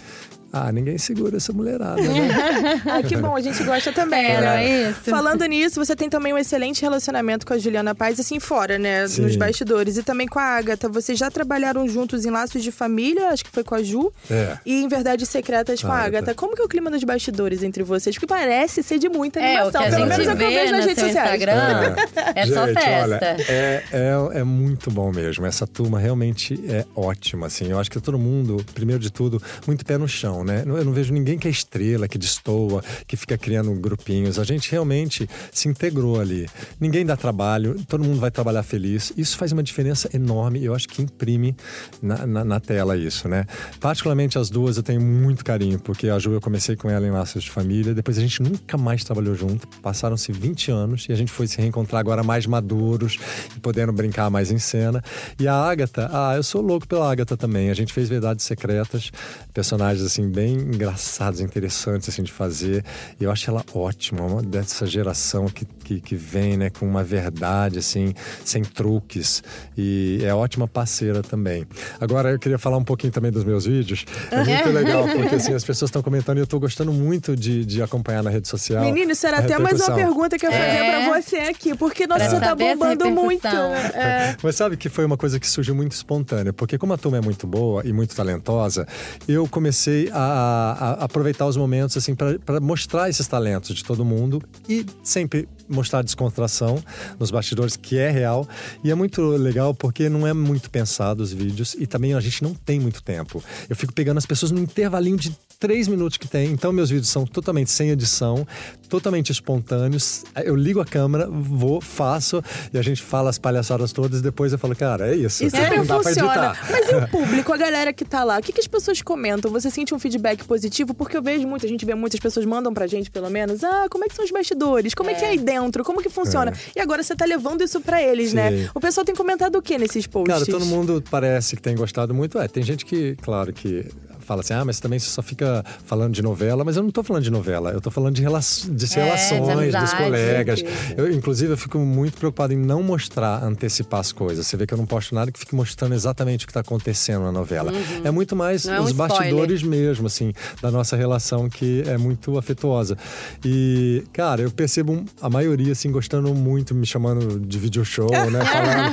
ah, 0.53 0.73
ninguém 0.73 0.99
segura 0.99 1.37
essa 1.37 1.53
mulherada, 1.53 2.01
né? 2.03 2.81
Ah, 2.91 3.03
que 3.03 3.17
bom, 3.17 3.37
a 3.37 3.41
gente 3.41 3.63
gosta 3.63 3.93
também, 3.93 4.25
É, 4.27 4.41
né? 4.41 4.65
é 4.65 4.91
isso? 4.91 5.03
Falando 5.11 5.45
nisso, 5.47 5.85
você 5.85 5.95
tem 5.95 6.09
também 6.09 6.33
um 6.33 6.39
excelente 6.39 6.83
relacionamento 6.83 7.47
com 7.47 7.53
a 7.55 7.59
Juliana 7.59 7.95
Paz, 7.95 8.19
assim, 8.19 8.41
fora, 8.41 8.79
né? 8.79 9.07
Sim. 9.07 9.23
Nos 9.23 9.37
bastidores. 9.37 9.97
E 9.97 10.03
também 10.03 10.27
com 10.27 10.39
a 10.39 10.43
Agatha. 10.43 10.89
Vocês 10.89 11.19
já 11.19 11.31
trabalharam 11.31 11.87
juntos 11.89 12.25
em 12.25 12.31
Laços 12.31 12.63
de 12.63 12.73
Família, 12.73 13.29
acho 13.29 13.45
que 13.45 13.51
foi 13.51 13.63
com 13.65 13.75
a 13.75 13.83
Ju. 13.83 14.13
É. 14.31 14.59
E 14.67 14.83
em 14.83 14.89
Verdades 14.89 15.29
Secretas 15.29 15.81
com 15.83 15.89
a 15.89 15.95
Agatha. 15.97 16.09
Agatha. 16.11 16.35
Como 16.35 16.55
que 16.57 16.63
é 16.63 16.65
o 16.65 16.69
clima 16.69 16.91
nos 16.91 17.03
bastidores 17.05 17.63
entre 17.63 17.83
vocês? 17.83 18.17
Porque 18.17 18.27
parece 18.27 18.83
ser 18.83 18.99
de 18.99 19.09
muita 19.09 19.39
É, 19.41 19.65
o 19.65 19.71
que 19.71 19.77
animação. 19.77 19.81
a 19.81 19.85
Pelo 19.85 19.97
gente 19.99 20.09
menos 20.09 20.27
é 20.29 20.33
o 20.33 20.37
que 20.37 20.43
eu 20.43 20.49
vê 20.49 20.55
vejo 20.55 20.73
no 20.73 20.77
nas 20.79 20.87
redes 20.87 21.05
sociais. 21.05 21.31
Instagram 21.41 21.95
é 22.35 22.47
só 22.47 22.67
Gente, 22.67 22.75
festa. 22.81 23.05
Olha, 23.05 23.45
é, 23.49 23.85
é, 23.93 24.39
é 24.41 24.45
muito 24.45 24.91
bom 24.91 25.13
mesmo. 25.13 25.47
Essa 25.47 25.67
turma 25.67 25.99
realmente 25.99 26.61
é 26.69 26.85
ótima, 26.97 27.47
assim. 27.47 27.71
Eu 27.71 27.79
acho 27.79 27.91
que 27.91 28.01
todo 28.01 28.19
mundo, 28.19 28.65
primeiro 28.75 29.01
de 29.01 29.11
tudo, 29.13 29.41
muito 29.67 29.85
pé 29.85 29.97
no 29.99 30.09
chão, 30.09 30.40
né? 30.45 30.63
Eu 30.67 30.85
não 30.85 30.93
vejo 30.93 31.13
ninguém 31.13 31.39
que 31.39 31.49
é 31.49 31.51
estrela, 31.51 32.09
que 32.09 32.19
destoa, 32.19 32.83
que 33.07 33.17
fica 33.17 33.37
criando 33.37 33.73
grupinhos. 33.75 34.39
A 34.39 34.45
gente 34.45 34.71
realmente 34.71 35.29
se 35.53 35.69
integrou 35.69 36.21
ali. 36.21 36.49
Ninguém 36.79 37.05
dá 37.05 37.17
trabalho, 37.17 37.77
todo 37.89 38.05
mundo 38.05 38.21
vai 38.21 38.31
trabalhar 38.31 38.63
feliz. 38.63 39.13
Isso 39.17 39.37
faz 39.37 39.53
uma 39.53 39.63
diferença 39.63 40.09
enorme. 40.15 40.65
Eu 40.65 40.75
acho 40.75 40.89
que 40.89 41.03
imprime 41.03 41.57
na, 42.03 42.27
na, 42.27 42.45
na 42.45 42.61
tela 42.61 42.97
isso, 42.97 43.29
né? 43.29 43.45
Particularmente 43.81 44.39
as 44.39 44.51
duas 44.51 44.77
eu 44.77 44.83
tenho 44.83 45.01
muito 45.01 45.45
carinho, 45.45 45.79
porque 45.79 46.09
a 46.09 46.19
Ju 46.19 46.33
eu 46.33 46.41
comecei 46.41 46.77
com 46.77 46.89
ela 46.89 47.07
em 47.07 47.11
Laços 47.11 47.45
de 47.45 47.51
Família, 47.51 47.95
depois 47.95 48.19
a 48.19 48.21
gente 48.21 48.43
nunca 48.43 48.77
mais 48.77 49.05
trabalhou 49.05 49.35
junto. 49.35 49.67
Passaram-se 49.83 50.33
20 50.33 50.71
anos 50.71 51.07
e 51.09 51.13
a 51.13 51.17
gente 51.17 51.31
foi 51.31 51.47
se 51.47 51.59
reencontrar 51.59 52.01
agora 52.01 52.23
mais 52.23 52.47
maduros 52.47 53.19
e 53.57 53.61
podendo 53.61 53.93
brincar 53.93 54.31
mais 54.31 54.51
em 54.51 54.59
cena. 54.59 55.03
E 55.39 55.47
a 55.49 55.55
Agatha, 55.55 56.09
ah, 56.13 56.35
eu 56.37 56.43
sou 56.43 56.61
louco 56.61 56.87
pela 56.87 57.11
Agatha 57.11 57.37
também. 57.37 57.71
A 57.71 57.75
gente 57.75 57.93
fez 57.93 58.09
Verdades 58.09 58.45
Secretas, 58.45 59.11
personagens 59.53 60.05
assim 60.05 60.30
bem 60.31 60.55
engraçados, 60.55 61.41
interessantes 61.41 62.09
assim 62.09 62.23
de 62.23 62.33
fazer. 62.33 62.85
E 63.21 63.25
eu 63.25 63.31
acho 63.31 63.51
ela 63.51 63.65
ótima, 63.75 64.23
uma 64.25 64.43
dessa 64.43 64.87
geração 64.87 65.47
que, 65.47 65.65
que, 65.85 66.01
que 66.01 66.15
vem, 66.17 66.57
né, 66.57 66.71
com 66.71 66.87
uma 66.87 67.03
verdade 67.05 67.79
assim, 67.79 68.15
sem 68.45 68.63
truques. 68.63 69.43
E 69.77 70.21
é 70.25 70.35
ótima 70.35 70.67
parceira 70.69 71.23
também. 71.23 71.67
Agora 72.01 72.31
eu 72.31 72.39
queria 72.39 72.59
falar 72.59 72.77
um 72.77 72.85
pouquinho 72.85 73.13
também 73.13 73.31
dos 73.31 73.45
meus 73.45 73.67
vídeos. 73.67 74.05
É 74.31 74.45
muito 74.45 74.69
legal, 74.71 75.09
porque 75.09 75.35
assim, 75.35 75.53
as 75.53 75.65
pessoas 75.65 75.89
estão 75.89 76.03
comentando 76.03 76.39
e 76.39 76.41
eu 76.41 76.47
tô 76.47 76.59
gostando 76.61 76.93
muito 76.93 77.37
de, 77.37 77.65
de 77.65 77.83
acompanhar 77.83 78.23
na 78.23 78.31
rede 78.31 78.49
social. 78.49 78.83
Menino, 78.85 79.13
isso 79.13 79.27
era 79.27 79.39
até 79.39 79.59
mais 79.59 79.81
uma 79.81 79.95
pergunta 79.95 80.39
que 80.39 80.47
eu 80.47 80.51
ia 80.51 80.57
fazer 80.57 80.77
É. 80.79 81.07
pra 81.09 81.21
você 81.21 81.37
aqui. 81.37 81.75
Porque, 81.77 82.07
nossa, 82.07 82.21
Pra 82.21 82.31
você 82.31 82.41
tá 82.41 82.55
bombando 82.55 83.11
muito. 83.11 83.43
repercussão. 83.45 83.75
É. 84.01 84.37
Mas 84.43 84.55
sabe 84.57 84.77
que 84.77 84.89
foi 84.89 85.05
uma 85.05 85.17
coisa 85.17 85.41
que 85.41 85.47
surgiu 85.49 85.75
muito 85.75 85.93
espontânea, 85.93 86.53
porque 86.53 86.79
como 86.79 86.93
a 86.93 86.99
turma 86.99 87.19
é 87.19 87.21
muito 87.21 87.47
boa 87.47 87.83
e 87.85 87.93
muito 87.93 88.15
talentosa, 88.15 88.87
eu 89.27 89.47
comecei 89.49 90.09
a, 90.13 90.20
a 90.21 91.05
aproveitar 91.05 91.47
os 91.47 91.57
momentos 91.57 91.97
assim 91.97 92.15
para 92.15 92.61
mostrar 92.61 93.09
esses 93.09 93.27
talentos 93.27 93.75
de 93.75 93.85
todo 93.85 94.05
mundo 94.05 94.43
e 94.69 94.85
sempre 95.03 95.49
mostrar 95.69 96.03
descontração 96.03 96.83
nos 97.19 97.31
bastidores, 97.31 97.77
que 97.77 97.97
é 97.99 98.11
real. 98.11 98.49
E 98.83 98.91
é 98.91 98.95
muito 98.95 99.23
legal 99.23 99.75
porque 99.75 100.09
não 100.09 100.27
é 100.27 100.33
muito 100.33 100.71
pensado 100.71 101.23
os 101.23 101.33
vídeos 101.33 101.77
e 101.79 101.87
também 101.87 102.15
a 102.15 102.21
gente 102.21 102.43
não 102.43 102.55
tem 102.55 102.81
muito 102.81 103.03
tempo. 103.03 103.43
Eu 103.69 103.77
fico 103.77 103.93
pegando 103.93 104.19
as 104.19 104.27
pessoas 104.27 104.51
no 104.51 104.59
intervalinho 104.61 105.17
de 105.17 105.37
três 105.61 105.87
minutos 105.87 106.17
que 106.17 106.27
tem. 106.27 106.51
Então, 106.51 106.73
meus 106.73 106.89
vídeos 106.89 107.11
são 107.11 107.27
totalmente 107.27 107.71
sem 107.71 107.91
edição, 107.91 108.47
totalmente 108.89 109.31
espontâneos. 109.31 110.25
Eu 110.43 110.57
ligo 110.57 110.81
a 110.81 110.87
câmera, 110.87 111.29
vou, 111.31 111.83
faço 111.83 112.43
e 112.73 112.79
a 112.79 112.83
gente 112.83 113.03
fala 113.03 113.29
as 113.29 113.39
palhaçadas 113.39 113.93
todas. 113.93 114.21
E 114.21 114.23
depois 114.23 114.53
eu 114.53 114.59
falo, 114.59 114.75
cara, 114.75 115.13
é 115.13 115.15
isso. 115.15 115.45
E 115.45 115.51
super 115.51 115.77
não 115.77 115.85
dá 115.85 115.95
pra 115.99 116.03
funciona. 116.03 116.47
editar. 116.47 116.69
Mas 116.71 116.89
e 116.89 116.95
o 116.95 117.09
público, 117.13 117.53
a 117.53 117.57
galera 117.59 117.93
que 117.93 118.07
tá 118.07 118.25
lá? 118.25 118.39
O 118.39 118.43
que, 118.43 118.53
que 118.53 118.61
as 118.61 118.67
pessoas 118.67 119.03
comentam? 119.03 119.51
Você 119.51 119.71
sente 119.71 119.95
um 119.95 119.99
feedback 119.99 120.43
positivo? 120.45 120.95
Porque 120.95 121.15
eu 121.15 121.23
vejo 121.23 121.47
muita, 121.47 121.67
a 121.67 121.69
gente 121.69 121.85
vê 121.85 121.95
muitas 121.95 122.19
pessoas 122.19 122.47
mandam 122.47 122.73
pra 122.73 122.87
gente, 122.87 123.11
pelo 123.11 123.29
menos, 123.29 123.63
ah, 123.63 123.87
como 123.91 124.05
é 124.05 124.09
que 124.09 124.15
são 124.15 124.25
os 124.25 124.31
bastidores? 124.31 124.95
Como 124.95 125.11
é, 125.11 125.15
que 125.15 125.25
é 125.25 125.29
aí 125.29 125.39
dentro? 125.39 125.85
Como 125.85 126.01
que 126.01 126.09
funciona? 126.09 126.55
E 126.75 126.81
agora 126.81 127.03
você 127.03 127.15
tá 127.15 127.27
levando 127.27 127.63
isso 127.63 127.83
pra 127.83 128.03
eles, 128.03 128.33
né? 128.33 128.51
Sim. 128.51 128.71
O 128.75 128.81
pessoal 128.81 129.05
tem 129.05 129.15
comentado 129.15 129.57
o 129.57 129.63
que 129.63 129.77
nesses 129.77 130.07
posts? 130.07 130.33
Cara, 130.33 130.47
todo 130.47 130.65
mundo 130.65 131.05
parece 131.11 131.55
que 131.55 131.61
tem 131.61 131.77
gostado 131.77 132.15
muito. 132.15 132.39
É, 132.39 132.49
tem 132.49 132.63
gente 132.63 132.87
que, 132.87 133.15
claro, 133.21 133.53
que 133.53 133.87
fala 134.31 134.43
assim, 134.43 134.55
ah, 134.55 134.65
mas 134.65 134.79
também 134.79 134.97
você 134.97 135.11
só 135.11 135.23
fica 135.23 135.65
falando 135.85 136.13
de 136.15 136.23
novela. 136.23 136.63
Mas 136.65 136.77
eu 136.77 136.85
não 136.85 136.91
tô 136.91 137.03
falando 137.03 137.25
de 137.25 137.31
novela, 137.33 137.73
eu 137.73 137.81
tô 137.81 137.91
falando 137.91 138.15
de, 138.15 138.23
rela 138.23 138.39
de 138.39 138.71
É, 138.71 138.75
de 138.87 138.95
relações, 138.95 139.41
dos 139.41 139.49
amizade. 139.51 139.97
colegas. 139.97 140.63
Eu, 140.97 141.11
inclusive, 141.11 141.53
eu 141.53 141.57
fico 141.57 141.79
muito 141.81 142.17
preocupado 142.17 142.53
em 142.53 142.57
não 142.57 142.81
mostrar, 142.81 143.43
antecipar 143.43 143.99
as 143.99 144.13
coisas. 144.13 144.47
Você 144.47 144.57
vê 144.57 144.67
que 144.69 144.73
eu 144.75 144.79
não 144.79 144.87
posto 144.87 145.17
nada 145.17 145.33
que 145.33 145.39
fique 145.39 145.53
mostrando 145.55 145.95
exatamente 145.95 146.45
o 146.45 146.47
que 146.49 146.55
tá 146.55 146.61
acontecendo 146.61 147.23
na 147.23 147.33
novela. 147.33 147.73
É 148.05 148.11
muito 148.13 148.37
mais 148.37 148.67
Não 148.67 148.75
é 148.75 148.81
um 148.81 148.85
os 148.85 148.93
bastidores 148.93 149.63
mesmo, 149.65 150.07
assim, 150.07 150.33
da 150.63 150.71
nossa 150.71 150.95
relação 150.97 151.49
que 151.49 151.83
é 151.89 151.99
muito 151.99 152.39
afetuosa. 152.39 152.97
E, 153.45 154.05
cara, 154.13 154.43
eu 154.43 154.51
percebo 154.53 155.05
a 155.21 155.29
maioria, 155.29 155.73
assim, 155.73 155.91
gostando 155.91 156.33
muito, 156.35 156.73
me 156.75 156.87
chamando 156.87 157.41
de 157.41 157.59
video 157.59 157.85
show, 157.85 158.09
né? 158.31 158.45
Falando. 158.45 158.91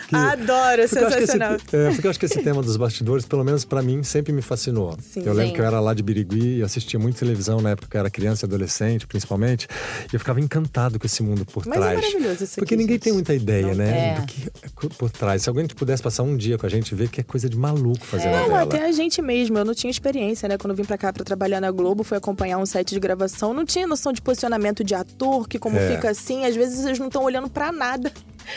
Que, 0.10 0.16
Adoro, 0.16 0.48
porque 0.48 0.76
que 0.76 0.82
esse- 0.84 0.94
sensacional. 1.26 1.52
é, 1.72 1.90
porque 1.92 2.06
eu 2.06 2.10
acho 2.10 2.18
que 2.18 2.26
esse 2.26 2.42
tema 2.42 2.62
dos 2.62 2.76
bastidores, 2.76 3.24
pelo 3.24 3.44
menos 3.44 3.64
pra 3.64 3.82
mim, 3.82 4.02
sempre 4.02 4.32
me 4.32 4.40
fascinou. 4.42 4.79
Sim. 5.00 5.22
eu 5.24 5.32
lembro 5.32 5.48
Sim. 5.48 5.54
que 5.54 5.60
eu 5.60 5.64
era 5.64 5.80
lá 5.80 5.92
de 5.94 6.02
Birigui 6.02 6.58
e 6.58 6.62
assistia 6.62 6.98
muito 6.98 7.18
televisão 7.18 7.60
na 7.60 7.70
época 7.70 7.88
que 7.88 7.96
eu 7.96 8.00
era 8.00 8.10
criança 8.10 8.44
e 8.44 8.46
adolescente, 8.46 9.06
principalmente. 9.06 9.66
E 10.12 10.14
eu 10.14 10.18
ficava 10.20 10.40
encantado 10.40 10.98
com 10.98 11.06
esse 11.06 11.22
mundo 11.22 11.44
por 11.44 11.66
Mas 11.66 11.76
é 11.76 11.80
trás. 11.80 11.94
maravilhoso 12.00 12.44
isso 12.44 12.54
Porque 12.56 12.74
aqui, 12.74 12.76
ninguém 12.76 12.94
gente. 12.94 13.02
tem 13.04 13.12
muita 13.12 13.34
ideia, 13.34 13.66
Não 13.68 13.74
né? 13.74 14.14
tem. 14.14 14.20
Do 14.20 14.26
que 14.26 14.48
é 14.66 14.88
por 14.98 15.10
trás. 15.10 15.42
Se 15.42 15.48
alguém 15.48 15.66
pudesse 15.66 16.02
passar 16.02 16.22
um 16.22 16.36
dia 16.36 16.56
com 16.58 16.66
a 16.66 16.68
gente, 16.68 16.94
ver 16.94 17.08
que 17.08 17.20
é 17.20 17.24
coisa 17.24 17.48
de 17.48 17.56
maluco 17.56 18.04
fazer 18.04 18.30
Não, 18.30 18.42
novela. 18.42 18.62
até 18.62 18.84
a 18.86 18.92
gente 18.92 19.20
mesmo. 19.22 19.58
Eu 19.58 19.64
não 19.64 19.74
tinha 19.74 19.90
experiência, 19.90 20.48
né? 20.48 20.56
Quando 20.58 20.70
eu 20.72 20.76
vim 20.76 20.84
pra 20.84 20.96
cá 20.98 21.12
pra 21.12 21.24
trabalhar 21.24 21.60
na 21.60 21.70
Globo, 21.70 22.02
fui 22.04 22.16
acompanhar 22.16 22.58
um 22.58 22.66
set 22.66 22.90
de 22.94 23.00
gravação. 23.00 23.52
Não 23.52 23.64
tinha 23.64 23.86
noção 23.86 24.12
de 24.12 24.20
posicionamento 24.22 24.82
de 24.84 24.94
ator, 24.94 25.48
que 25.48 25.58
como 25.58 25.76
É. 25.76 25.94
fica 25.94 26.10
assim. 26.10 26.44
Às 26.44 26.54
vezes 26.56 26.84
eles 26.84 26.98
não 26.98 27.06
estão 27.08 27.22
olhando 27.24 27.48
pra 27.50 27.70
nada. 27.72 28.12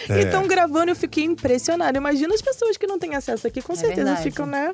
É. 0.09 0.21
E 0.21 0.25
estão 0.25 0.47
gravando, 0.47 0.91
eu 0.91 0.95
fiquei 0.95 1.23
impressionada. 1.23 1.97
Imagina 1.97 2.33
as 2.33 2.41
pessoas 2.41 2.77
que 2.77 2.87
não 2.87 2.97
têm 2.97 3.15
acesso 3.15 3.45
aqui, 3.45 3.61
com 3.61 3.73
É 3.73 3.75
certeza 3.75 4.03
verdade. 4.05 4.23
ficam, 4.23 4.45
né? 4.45 4.73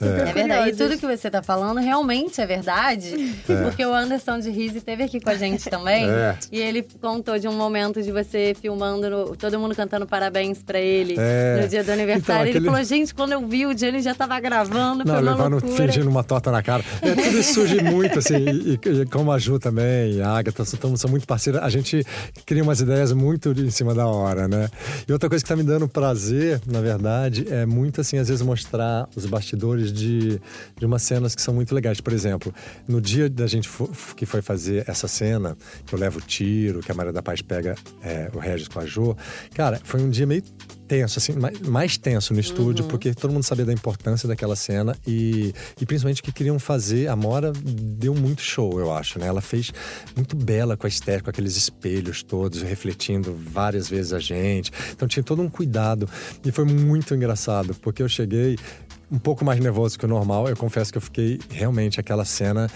É. 0.00 0.30
É 0.30 0.32
verdade. 0.32 0.70
E 0.70 0.72
tudo 0.74 0.96
que 0.98 1.06
você 1.06 1.30
tá 1.30 1.42
falando 1.42 1.78
realmente 1.80 2.40
é 2.40 2.46
verdade. 2.46 3.34
Porque 3.64 3.84
o 3.84 3.92
Anderson 3.94 4.38
de 4.38 4.50
Rise 4.50 4.80
teve 4.80 5.02
aqui 5.04 5.20
com 5.20 5.30
a 5.30 5.34
gente 5.34 5.68
também. 5.68 6.08
É. 6.08 6.36
E 6.50 6.58
ele 6.58 6.86
contou 7.00 7.38
de 7.38 7.46
um 7.48 7.52
momento 7.52 8.02
de 8.02 8.10
você 8.10 8.54
filmando, 8.60 9.10
no- 9.10 9.36
todo 9.36 9.58
mundo 9.58 9.74
cantando 9.74 10.06
parabéns 10.06 10.62
pra 10.62 10.78
ele 10.80 11.16
É. 11.18 11.60
no 11.62 11.68
dia 11.68 11.84
do 11.84 11.90
aniversário. 11.92 12.20
Então, 12.20 12.40
Ele 12.42 12.50
aquele- 12.50 12.66
falou, 12.66 12.84
gente, 12.84 13.14
quando 13.14 13.32
eu 13.32 13.46
vi, 13.46 13.66
o 13.66 13.76
Jenny 13.76 14.00
já 14.00 14.14
tava 14.14 14.38
gravando, 14.40 15.04
Não, 15.04 15.14
foi 15.14 15.22
uma 15.22 15.30
levando, 15.32 15.52
loucura. 15.52 15.86
fingindo 15.92 16.08
uma 16.08 16.24
torta 16.24 16.50
na 16.50 16.62
cara. 16.62 16.82
É, 17.02 17.14
tudo 17.14 17.38
isso 17.38 17.54
surge 17.54 17.82
muito, 17.82 18.18
assim, 18.18 18.36
e, 18.36 18.78
e- 18.88 19.00
e 19.02 19.06
como 19.06 19.30
a 19.32 19.38
Ju 19.38 19.58
também, 19.58 20.12
e 20.14 20.22
a 20.22 20.28
Agatha, 20.30 20.64
são, 20.64 20.96
são 20.96 21.10
muito 21.10 21.26
parceiras. 21.26 21.62
A 21.62 21.68
gente 21.68 22.04
cria 22.46 22.62
umas 22.62 22.80
ideias 22.80 23.12
muito 23.12 23.50
em 23.52 23.70
cima 23.70 23.94
da 23.94 24.06
hora, 24.06 24.48
né? 24.48 24.68
E 25.08 25.12
outra 25.12 25.28
coisa 25.28 25.44
que 25.44 25.48
tá 25.48 25.56
me 25.56 25.62
dando 25.62 25.86
prazer, 25.88 26.60
na 26.66 26.80
verdade, 26.80 27.46
é 27.50 27.66
muito, 27.66 28.00
assim, 28.00 28.18
às 28.18 28.28
vezes 28.28 28.42
mostrar 28.42 29.08
os 29.14 29.26
bastidores 29.26 29.89
de, 29.92 30.40
de 30.76 30.86
umas 30.86 31.02
cenas 31.02 31.34
que 31.34 31.42
são 31.42 31.54
muito 31.54 31.74
legais. 31.74 32.00
Por 32.00 32.12
exemplo, 32.12 32.54
no 32.86 33.00
dia 33.00 33.28
da 33.28 33.46
gente 33.46 33.68
que 34.16 34.26
foi 34.26 34.42
fazer 34.42 34.84
essa 34.88 35.08
cena, 35.08 35.56
que 35.86 35.94
eu 35.94 35.98
levo 35.98 36.18
o 36.18 36.22
tiro, 36.22 36.80
que 36.80 36.90
a 36.90 36.94
Maria 36.94 37.12
da 37.12 37.22
Paz 37.22 37.42
pega 37.42 37.74
é, 38.02 38.30
o 38.34 38.38
Regis 38.38 38.68
com 38.68 38.80
a 38.80 38.86
Jo, 38.86 39.16
cara, 39.54 39.80
foi 39.82 40.00
um 40.00 40.10
dia 40.10 40.26
meio 40.26 40.42
tenso, 40.90 41.20
assim, 41.20 41.32
mais, 41.68 41.96
tenso 41.96 42.34
no 42.34 42.40
estúdio, 42.40 42.84
porque 42.86 43.14
todo 43.14 43.32
mundo 43.32 43.44
sabia 43.44 43.64
da 43.64 43.72
importância 43.72 44.26
daquela 44.26 44.56
cena 44.56 44.96
e, 45.06 45.54
e 45.80 45.86
principalmente 45.86 46.20
que 46.20 46.32
queriam 46.32 46.58
fazer. 46.58 47.06
A 47.06 47.14
Mora 47.14 47.52
deu 47.52 48.12
muito 48.12 48.42
show, 48.42 48.80
eu 48.80 48.92
acho, 48.92 49.16
né? 49.20 49.28
Ela 49.28 49.40
fez 49.40 49.72
muito 50.16 50.34
bela 50.34 50.76
com 50.76 50.88
a 50.88 50.88
estética, 50.88 51.24
com 51.24 51.30
aqueles 51.30 51.56
espelhos 51.56 52.24
todos, 52.24 52.62
refletindo 52.62 53.32
várias 53.32 53.88
vezes 53.88 54.12
a 54.12 54.18
gente. 54.18 54.72
Então 54.90 55.06
tinha 55.06 55.22
todo 55.22 55.40
um 55.40 55.48
cuidado 55.48 56.08
e 56.44 56.50
foi 56.50 56.64
muito 56.64 57.14
engraçado, 57.14 57.72
porque 57.76 58.02
eu 58.02 58.08
cheguei 58.08 58.58
um 59.10 59.18
pouco 59.18 59.44
mais 59.44 59.58
nervoso 59.60 59.98
que 59.98 60.04
o 60.04 60.08
normal. 60.08 60.48
Eu 60.48 60.56
confesso 60.56 60.92
que 60.92 60.98
eu 60.98 61.02
fiquei 61.02 61.38
realmente 61.50 61.98
aquela 62.00 62.24
cena 62.24 62.70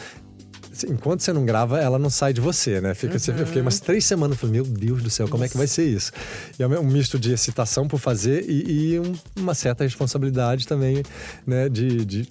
assim, 0.72 0.88
enquanto 0.90 1.20
você 1.20 1.32
não 1.32 1.44
grava, 1.46 1.78
ela 1.80 1.98
não 2.00 2.10
sai 2.10 2.32
de 2.32 2.40
você, 2.40 2.80
né? 2.80 2.94
Fica, 2.94 3.16
você- 3.18 3.30
Eu 3.30 3.46
fiquei 3.46 3.62
umas 3.62 3.78
três 3.78 4.04
semanas 4.04 4.36
falando, 4.36 4.54
meu 4.56 4.64
Deus 4.64 5.02
do 5.02 5.08
céu, 5.10 5.28
como 5.28 5.44
é 5.44 5.48
que 5.48 5.56
vai 5.56 5.68
ser 5.68 5.84
isso? 5.84 6.10
E 6.58 6.62
é 6.62 6.66
um 6.66 6.84
misto 6.84 7.16
de 7.18 7.32
excitação 7.32 7.86
por 7.86 7.98
fazer 8.00 8.44
e, 8.50 8.94
e 8.94 8.98
um- 9.00 9.14
uma 9.36 9.54
certa 9.54 9.84
responsabilidade 9.84 10.66
também, 10.66 11.02
né? 11.46 11.68
De, 11.68 12.04
de- 12.04 12.28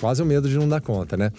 quase 0.00 0.22
o 0.22 0.26
medo 0.26 0.48
de 0.48 0.56
não 0.56 0.68
dar 0.68 0.80
conta, 0.80 1.16
né? 1.16 1.30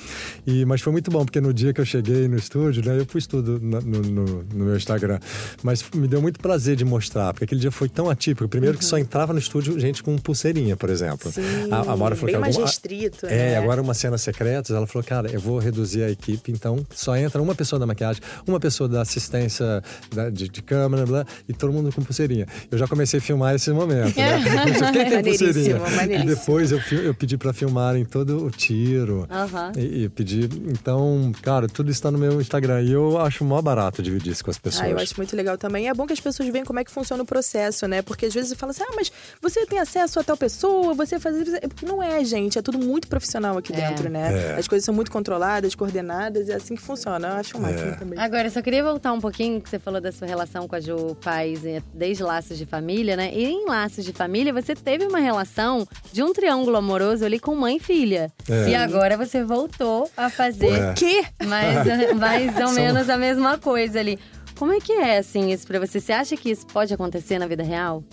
E, 0.45 0.65
mas 0.65 0.81
foi 0.81 0.91
muito 0.91 1.09
bom, 1.11 1.23
porque 1.25 1.39
no 1.41 1.53
dia 1.53 1.73
que 1.73 1.81
eu 1.81 1.85
cheguei 1.85 2.27
no 2.27 2.35
estúdio, 2.37 2.83
né? 2.85 2.99
Eu 2.99 3.05
pus 3.05 3.27
tudo 3.27 3.59
no, 3.61 3.79
no- 3.81 4.43
no 4.53 4.65
meu 4.65 4.75
Instagram. 4.77 5.19
Mas 5.63 5.83
me 5.93 6.07
deu 6.07 6.21
muito 6.21 6.39
prazer 6.39 6.75
de 6.75 6.83
mostrar, 6.85 7.33
porque 7.33 7.45
aquele 7.45 7.61
dia 7.61 7.71
foi 7.71 7.87
tão 7.89 8.09
atípico. 8.09 8.47
Primeiro 8.47 8.77
que 8.77 8.85
só 8.85 8.97
entrava 8.97 9.33
no 9.33 9.39
estúdio 9.39 9.79
gente 9.79 10.01
com 10.03 10.17
pulseirinha, 10.17 10.75
por 10.75 10.89
exemplo. 10.89 11.31
Sim, 11.31 11.41
a, 11.71 11.79
a 11.91 11.97
Maura 11.97 12.15
falou 12.15 12.27
bem 12.27 12.35
que 12.35 12.39
mais 12.41 12.55
alguma- 12.55 12.67
restrito, 12.67 13.25
É, 13.27 13.29
né? 13.51 13.57
agora 13.57 13.81
umas 13.81 13.97
cenas 13.97 14.21
secretas, 14.21 14.75
ela 14.75 14.87
falou, 14.87 15.03
cara, 15.05 15.29
eu 15.31 15.39
vou 15.39 15.59
reduzir 15.59 16.03
a 16.03 16.09
equipe, 16.09 16.51
então 16.51 16.85
só 16.91 17.15
entra 17.15 17.41
uma 17.41 17.55
pessoa 17.55 17.79
da 17.79 17.85
maquiagem, 17.85 18.21
uma 18.47 18.59
pessoa 18.59 18.87
da 18.89 19.01
assistência 19.01 19.81
da- 20.13 20.29
de, 20.29 20.49
de 20.49 20.61
câmera, 20.61 21.05
blá, 21.05 21.25
e 21.47 21.53
todo 21.53 21.71
mundo 21.73 21.91
com 21.93 22.01
pulseirinha. 22.01 22.47
Eu 22.71 22.77
já 22.77 22.87
comecei 22.87 23.19
a 23.19 23.21
filmar 23.21 23.55
esse 23.55 23.69
momento, 23.71 24.15
né? 24.17 24.43
Quem 24.91 24.91
tem 24.91 25.03
Maneiríssimo, 25.17 25.53
pulseirinha? 25.53 25.75
E 25.77 25.95
maneiríssimo. 25.95 26.35
depois 26.35 26.71
eu, 26.71 26.79
eu 27.03 27.13
pedi 27.13 27.37
pra 27.37 27.53
filmarem 27.53 28.05
todo 28.05 28.46
o 28.47 28.51
tiro. 28.51 29.27
Aham. 29.29 29.71
E, 29.77 30.03
e 30.03 30.09
pedi. 30.09 30.49
Então, 30.67 31.31
cara, 31.41 31.67
tudo 31.67 31.91
está 31.91 32.09
no 32.11 32.17
meu 32.17 32.39
Instagram. 32.41 32.81
E 32.81 32.91
eu 32.91 33.19
acho 33.19 33.43
mó 33.43 33.61
barato 33.61 34.01
dividir 34.01 34.31
isso 34.33 34.43
com 34.43 34.51
as 34.51 34.57
pessoas. 34.57 34.85
Ah, 34.85 34.89
eu 34.89 34.97
acho 34.97 35.13
muito 35.17 35.35
legal 35.35 35.57
também. 35.57 35.85
E 35.85 35.87
é 35.87 35.93
bom 35.93 36.05
que 36.05 36.13
as 36.13 36.19
pessoas 36.19 36.49
veem 36.49 36.63
como 36.65 36.79
é 36.79 36.83
que 36.83 36.91
funciona 36.91 37.21
o 37.23 37.25
processo, 37.25 37.87
né? 37.87 38.01
Porque 38.01 38.25
às 38.27 38.33
vezes 38.33 38.49
você 38.49 38.55
fala 38.55 38.71
assim, 38.71 38.83
ah, 38.83 38.93
mas 38.95 39.11
você 39.41 39.65
tem 39.65 39.79
acesso 39.79 40.19
a 40.19 40.23
tal 40.23 40.37
pessoa, 40.37 40.93
você 40.93 41.19
faz. 41.19 41.35
É 41.53 41.61
Não 41.85 42.01
é, 42.01 42.23
gente. 42.23 42.57
É 42.57 42.61
tudo 42.61 42.77
muito 42.79 43.07
profissional 43.07 43.57
aqui 43.57 43.73
É. 43.73 43.89
dentro, 43.89 44.09
né? 44.09 44.53
É. 44.53 44.59
As 44.59 44.67
coisas 44.67 44.85
são 44.85 44.93
muito 44.93 45.11
controladas, 45.11 45.75
coordenadas, 45.75 46.49
é 46.49 46.55
assim 46.55 46.75
que 46.75 46.81
funciona. 46.81 47.27
Eu 47.29 47.33
acho 47.35 47.57
o 47.57 47.61
máximo 47.61 47.89
É. 47.91 47.95
também. 47.95 48.19
Agora, 48.19 48.47
eu 48.47 48.51
só 48.51 48.61
queria 48.61 48.83
voltar 48.83 49.13
um 49.13 49.19
pouquinho, 49.21 49.61
que 49.61 49.69
você 49.69 49.79
falou 49.79 49.99
da 50.01 50.11
sua 50.11 50.27
relação 50.27 50.67
com 50.67 50.75
a 50.75 50.79
Ju 50.79 51.15
Paz 51.23 51.65
eh, 51.65 51.81
desde 51.93 52.23
Laços 52.23 52.57
de 52.57 52.65
Família, 52.65 53.15
né? 53.15 53.31
E 53.33 53.43
em 53.45 53.65
Laços 53.67 54.03
de 54.05 54.13
Família, 54.13 54.53
você 54.53 54.75
teve 54.75 55.05
uma 55.05 55.19
relação 55.19 55.87
de 56.11 56.23
um 56.23 56.33
triângulo 56.33 56.77
amoroso 56.77 57.25
ali 57.25 57.39
com 57.39 57.55
mãe 57.55 57.77
e 57.77 57.79
filha. 57.79 58.31
É. 58.49 58.69
E 58.69 58.75
agora 58.75 59.17
você 59.17 59.43
voltou 59.43 60.09
a 60.15 60.29
fazer 60.29 60.71
É. 60.71 60.93
Que? 60.93 61.25
mais, 61.45 61.85
mais 62.15 62.55
ou 62.57 62.71
menos 62.71 63.09
a 63.09 63.17
mesma 63.17 63.57
coisa 63.57 63.99
ali. 63.99 64.17
Como 64.57 64.73
é 64.73 64.79
que 64.79 64.91
é, 64.93 65.17
assim, 65.19 65.51
isso 65.51 65.67
pra 65.67 65.79
você? 65.79 65.99
Você 65.99 66.11
acha 66.11 66.35
que 66.35 66.49
isso 66.49 66.65
pode 66.67 66.93
acontecer 66.93 67.37
na 67.37 67.45
vida 67.47 67.63
real? 67.63 68.03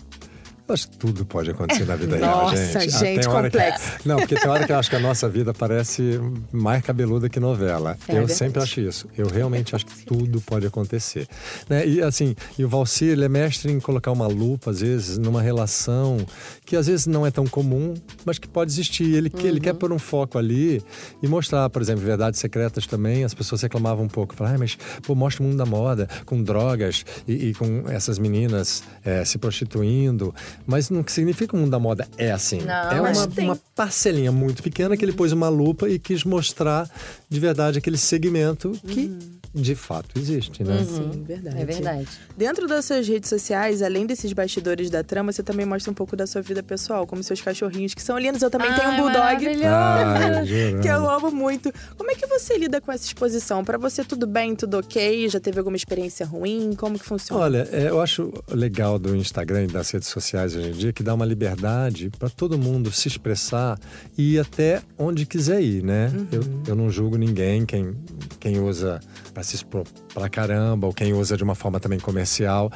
Eu 0.67 0.73
acho 0.73 0.89
que 0.89 0.97
tudo 0.97 1.27
pode 1.27 1.51
acontecer 1.51 1.85
na 1.85 1.95
vida 1.95 2.17
real, 2.17 2.45
Nossa, 2.45 2.57
gente. 2.57 2.77
Ah, 2.77 2.99
gente, 2.99 3.21
tem 3.21 3.29
hora 3.31 3.51
que- 3.51 3.59
complexo. 3.59 3.93
Não, 4.07 4.17
porque 4.17 4.35
tem 4.35 4.49
hora 4.51 4.65
que 4.67 4.73
eu 4.73 4.77
acho 4.79 4.89
que 4.89 4.97
a 4.97 5.01
nossa 5.01 5.29
vida 5.29 5.53
parece 5.53 6.19
mais 6.51 6.83
cabeluda 6.83 7.29
que 7.29 7.39
novela. 7.39 7.99
É 8.09 8.19
eu 8.19 8.27
sempre 8.27 8.63
acho 8.63 8.81
isso. 8.81 9.07
Eu 9.17 9.27
realmente 9.27 9.77
acho 9.77 9.85
que 9.85 10.07
tudo 10.07 10.41
pode 10.41 10.67
acontecer. 10.67 11.29
Né? 11.69 11.87
E 11.87 12.01
assim, 12.03 12.35
e 12.59 12.65
o 12.65 12.69
Valci, 12.69 13.05
ele 13.05 13.27
é 13.27 13.29
mestre 13.29 13.71
em 13.71 13.79
colocar 13.79 14.11
uma 14.11 14.27
lupa, 14.27 14.71
às 14.71 14.81
vezes, 14.81 15.19
numa 15.19 15.43
relação 15.43 16.17
que 16.65 16.77
às 16.77 16.87
vezes 16.87 17.07
não 17.07 17.27
é 17.27 17.31
tão 17.31 17.47
comum, 17.47 17.93
mas 18.25 18.39
que 18.39 18.49
pode 18.49 18.73
existir. 18.73 19.15
Ele, 19.15 19.29
que 19.29 19.47
ele 19.47 19.61
quer 19.61 19.75
pôr 19.75 19.93
um 19.93 19.99
foco 19.99 20.39
ali 20.39 20.83
e 21.23 21.29
mostrar, 21.29 21.69
por 21.69 21.83
exemplo, 21.83 22.03
verdades 22.03 22.41
secretas 22.41 22.87
também. 22.87 23.23
As 23.23 23.35
pessoas 23.35 23.61
reclamavam 23.61 24.07
um 24.07 24.09
pouco. 24.09 24.35
Falavam, 24.35 24.57
ah, 24.57 24.61
mas 24.61 24.79
pô, 25.03 25.15
mostra 25.15 25.43
o 25.43 25.47
mundo 25.47 25.59
da 25.59 25.67
moda, 25.67 26.09
com 26.25 26.43
drogas 26.43 27.05
e, 27.29 27.51
e 27.51 27.55
com 27.55 27.85
essas 27.89 28.19
meninas 28.19 28.83
eh, 29.05 29.27
se 29.27 29.37
prostituindo. 29.37 30.35
Mas 30.67 30.91
não 30.91 31.05
significa 31.07 31.49
que 31.49 31.55
o 31.55 31.59
mundo 31.59 31.71
da 31.71 31.79
moda 31.79 32.09
é 32.17 32.31
assim. 32.31 32.61
Não, 32.61 32.91
é 32.91 33.01
uma, 33.01 33.27
tem. 33.27 33.45
uma 33.47 33.59
parcelinha 33.75 34.33
muito 34.33 34.63
pequena 34.63 34.97
que 34.97 35.05
ele 35.05 35.13
pôs 35.13 35.33
uma 35.33 35.49
lupa 35.49 35.89
e 35.89 35.99
quis 35.99 36.25
mostrar 36.25 36.89
de 37.35 37.41
verdade 37.41 37.79
aquele 37.79 37.99
segmento 37.99 38.71
que 38.87 39.11
de 39.55 39.75
fato 39.77 40.19
existe, 40.19 40.65
né? 40.65 40.85
Sim, 40.85 41.23
verdade. 41.25 41.61
É 41.61 41.65
verdade. 41.65 42.09
Dentro 42.37 42.67
das 42.67 42.87
suas 42.87 43.07
redes 43.07 43.29
sociais, 43.29 43.83
além 43.83 44.05
desses 44.05 44.33
bastidores 44.33 44.91
da 44.91 45.05
trama, 45.05 45.31
você 45.31 45.45
também 45.45 45.65
mostra 45.65 45.93
um 45.93 45.95
pouco 45.95 46.17
da 46.17 46.27
sua 46.27 46.43
vida 46.43 46.61
pessoal, 46.61 47.07
como 47.07 47.23
seus 47.23 47.41
cachorrinhos, 47.41 47.95
que 47.95 48.03
são 48.03 48.19
lindos. 48.19 48.43
Eu 48.43 48.51
também 48.51 48.75
tenho 48.75 48.91
um 48.91 48.97
bulldog. 48.97 49.47
Ah. 49.65 50.43
Que 50.83 50.89
eu 50.89 51.09
amo 51.09 51.31
muito. 51.31 51.73
Como 51.97 52.11
é 52.11 52.15
que 52.15 52.27
você 52.27 52.59
lida 52.59 52.81
com 52.81 52.91
essa 52.91 53.05
exposição? 53.07 53.65
Pra 53.65 53.79
você 53.79 54.03
tudo 54.05 54.27
bem, 54.27 54.57
tudo 54.57 54.79
ok? 54.79 55.29
Já 55.29 55.39
teve 55.39 55.59
alguma 55.59 55.77
experiência 55.77 56.27
ruim? 56.27 56.75
Como 56.77 56.99
que 56.99 57.05
funciona? 57.05 57.43
Olha, 57.43 57.69
é, 57.71 57.89
eu 57.89 58.01
acho 58.01 58.33
legal 58.51 58.99
do 58.99 59.15
Instagram 59.15 59.65
e 59.65 59.67
das 59.69 59.91
redes 59.91 60.09
sociais 60.09 60.57
hoje 60.57 60.69
em 60.69 60.73
dia 60.73 60.93
que 60.93 61.03
dá 61.03 61.15
uma 61.15 61.25
liberdade 61.25 62.11
para 62.19 62.29
todo 62.29 62.59
mundo 62.59 62.91
se 62.91 63.09
expressar 63.09 63.79
e 64.19 64.35
ir 64.35 64.41
até 64.41 64.83
onde 64.99 65.25
quiser 65.27 65.63
ir, 65.63 65.83
né? 65.83 66.11
Eu, 66.33 66.43
eu 66.67 66.75
não 66.75 66.91
julgo 66.91 67.17
ninguém, 67.25 67.65
quem, 67.65 67.95
quem 68.41 68.61
usa 68.61 69.01
para 69.33 69.43
se 69.43 69.57
expor 69.57 69.85
pra 70.13 70.29
caramba, 70.29 70.87
ou 70.87 70.93
quem 70.93 71.13
usa 71.13 71.37
de 71.37 71.43
uma 71.43 71.55
forma 71.55 71.81
também 71.81 71.99
comercial, 71.99 72.71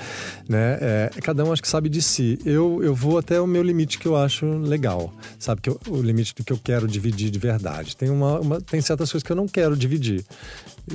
né? 0.49 0.79
É, 0.81 1.11
cada 1.23 1.45
um 1.45 1.53
acho 1.53 1.63
que 1.63 1.69
sabe 1.69 1.89
de 1.89 2.03
si. 2.03 2.39
Eu, 2.45 2.83
eu 2.83 2.95
vou 2.95 3.19
até 3.19 3.41
o 3.41 3.47
meu 3.47 3.63
limite 3.63 3.99
que 3.99 4.07
eu 4.07 4.17
acho 4.17 4.47
legal, 4.59 5.13
sabe? 5.39 5.61
Que 5.61 5.71
eu- 5.71 5.81
o 5.89 6.01
limite 6.03 6.35
do 6.35 6.43
que 6.45 6.53
eu 6.53 6.59
quero 6.63 6.89
dividir 6.89 7.31
de 7.31 7.39
verdade. 7.39 7.97
Tem, 7.97 8.11
uma, 8.11 8.41
uma- 8.41 8.61
tem 8.61 8.81
certas 8.81 9.11
coisas 9.11 9.23
que 9.25 9.31
eu 9.33 9.37
não 9.37 9.47
quero 9.47 9.77
dividir. 9.77 10.25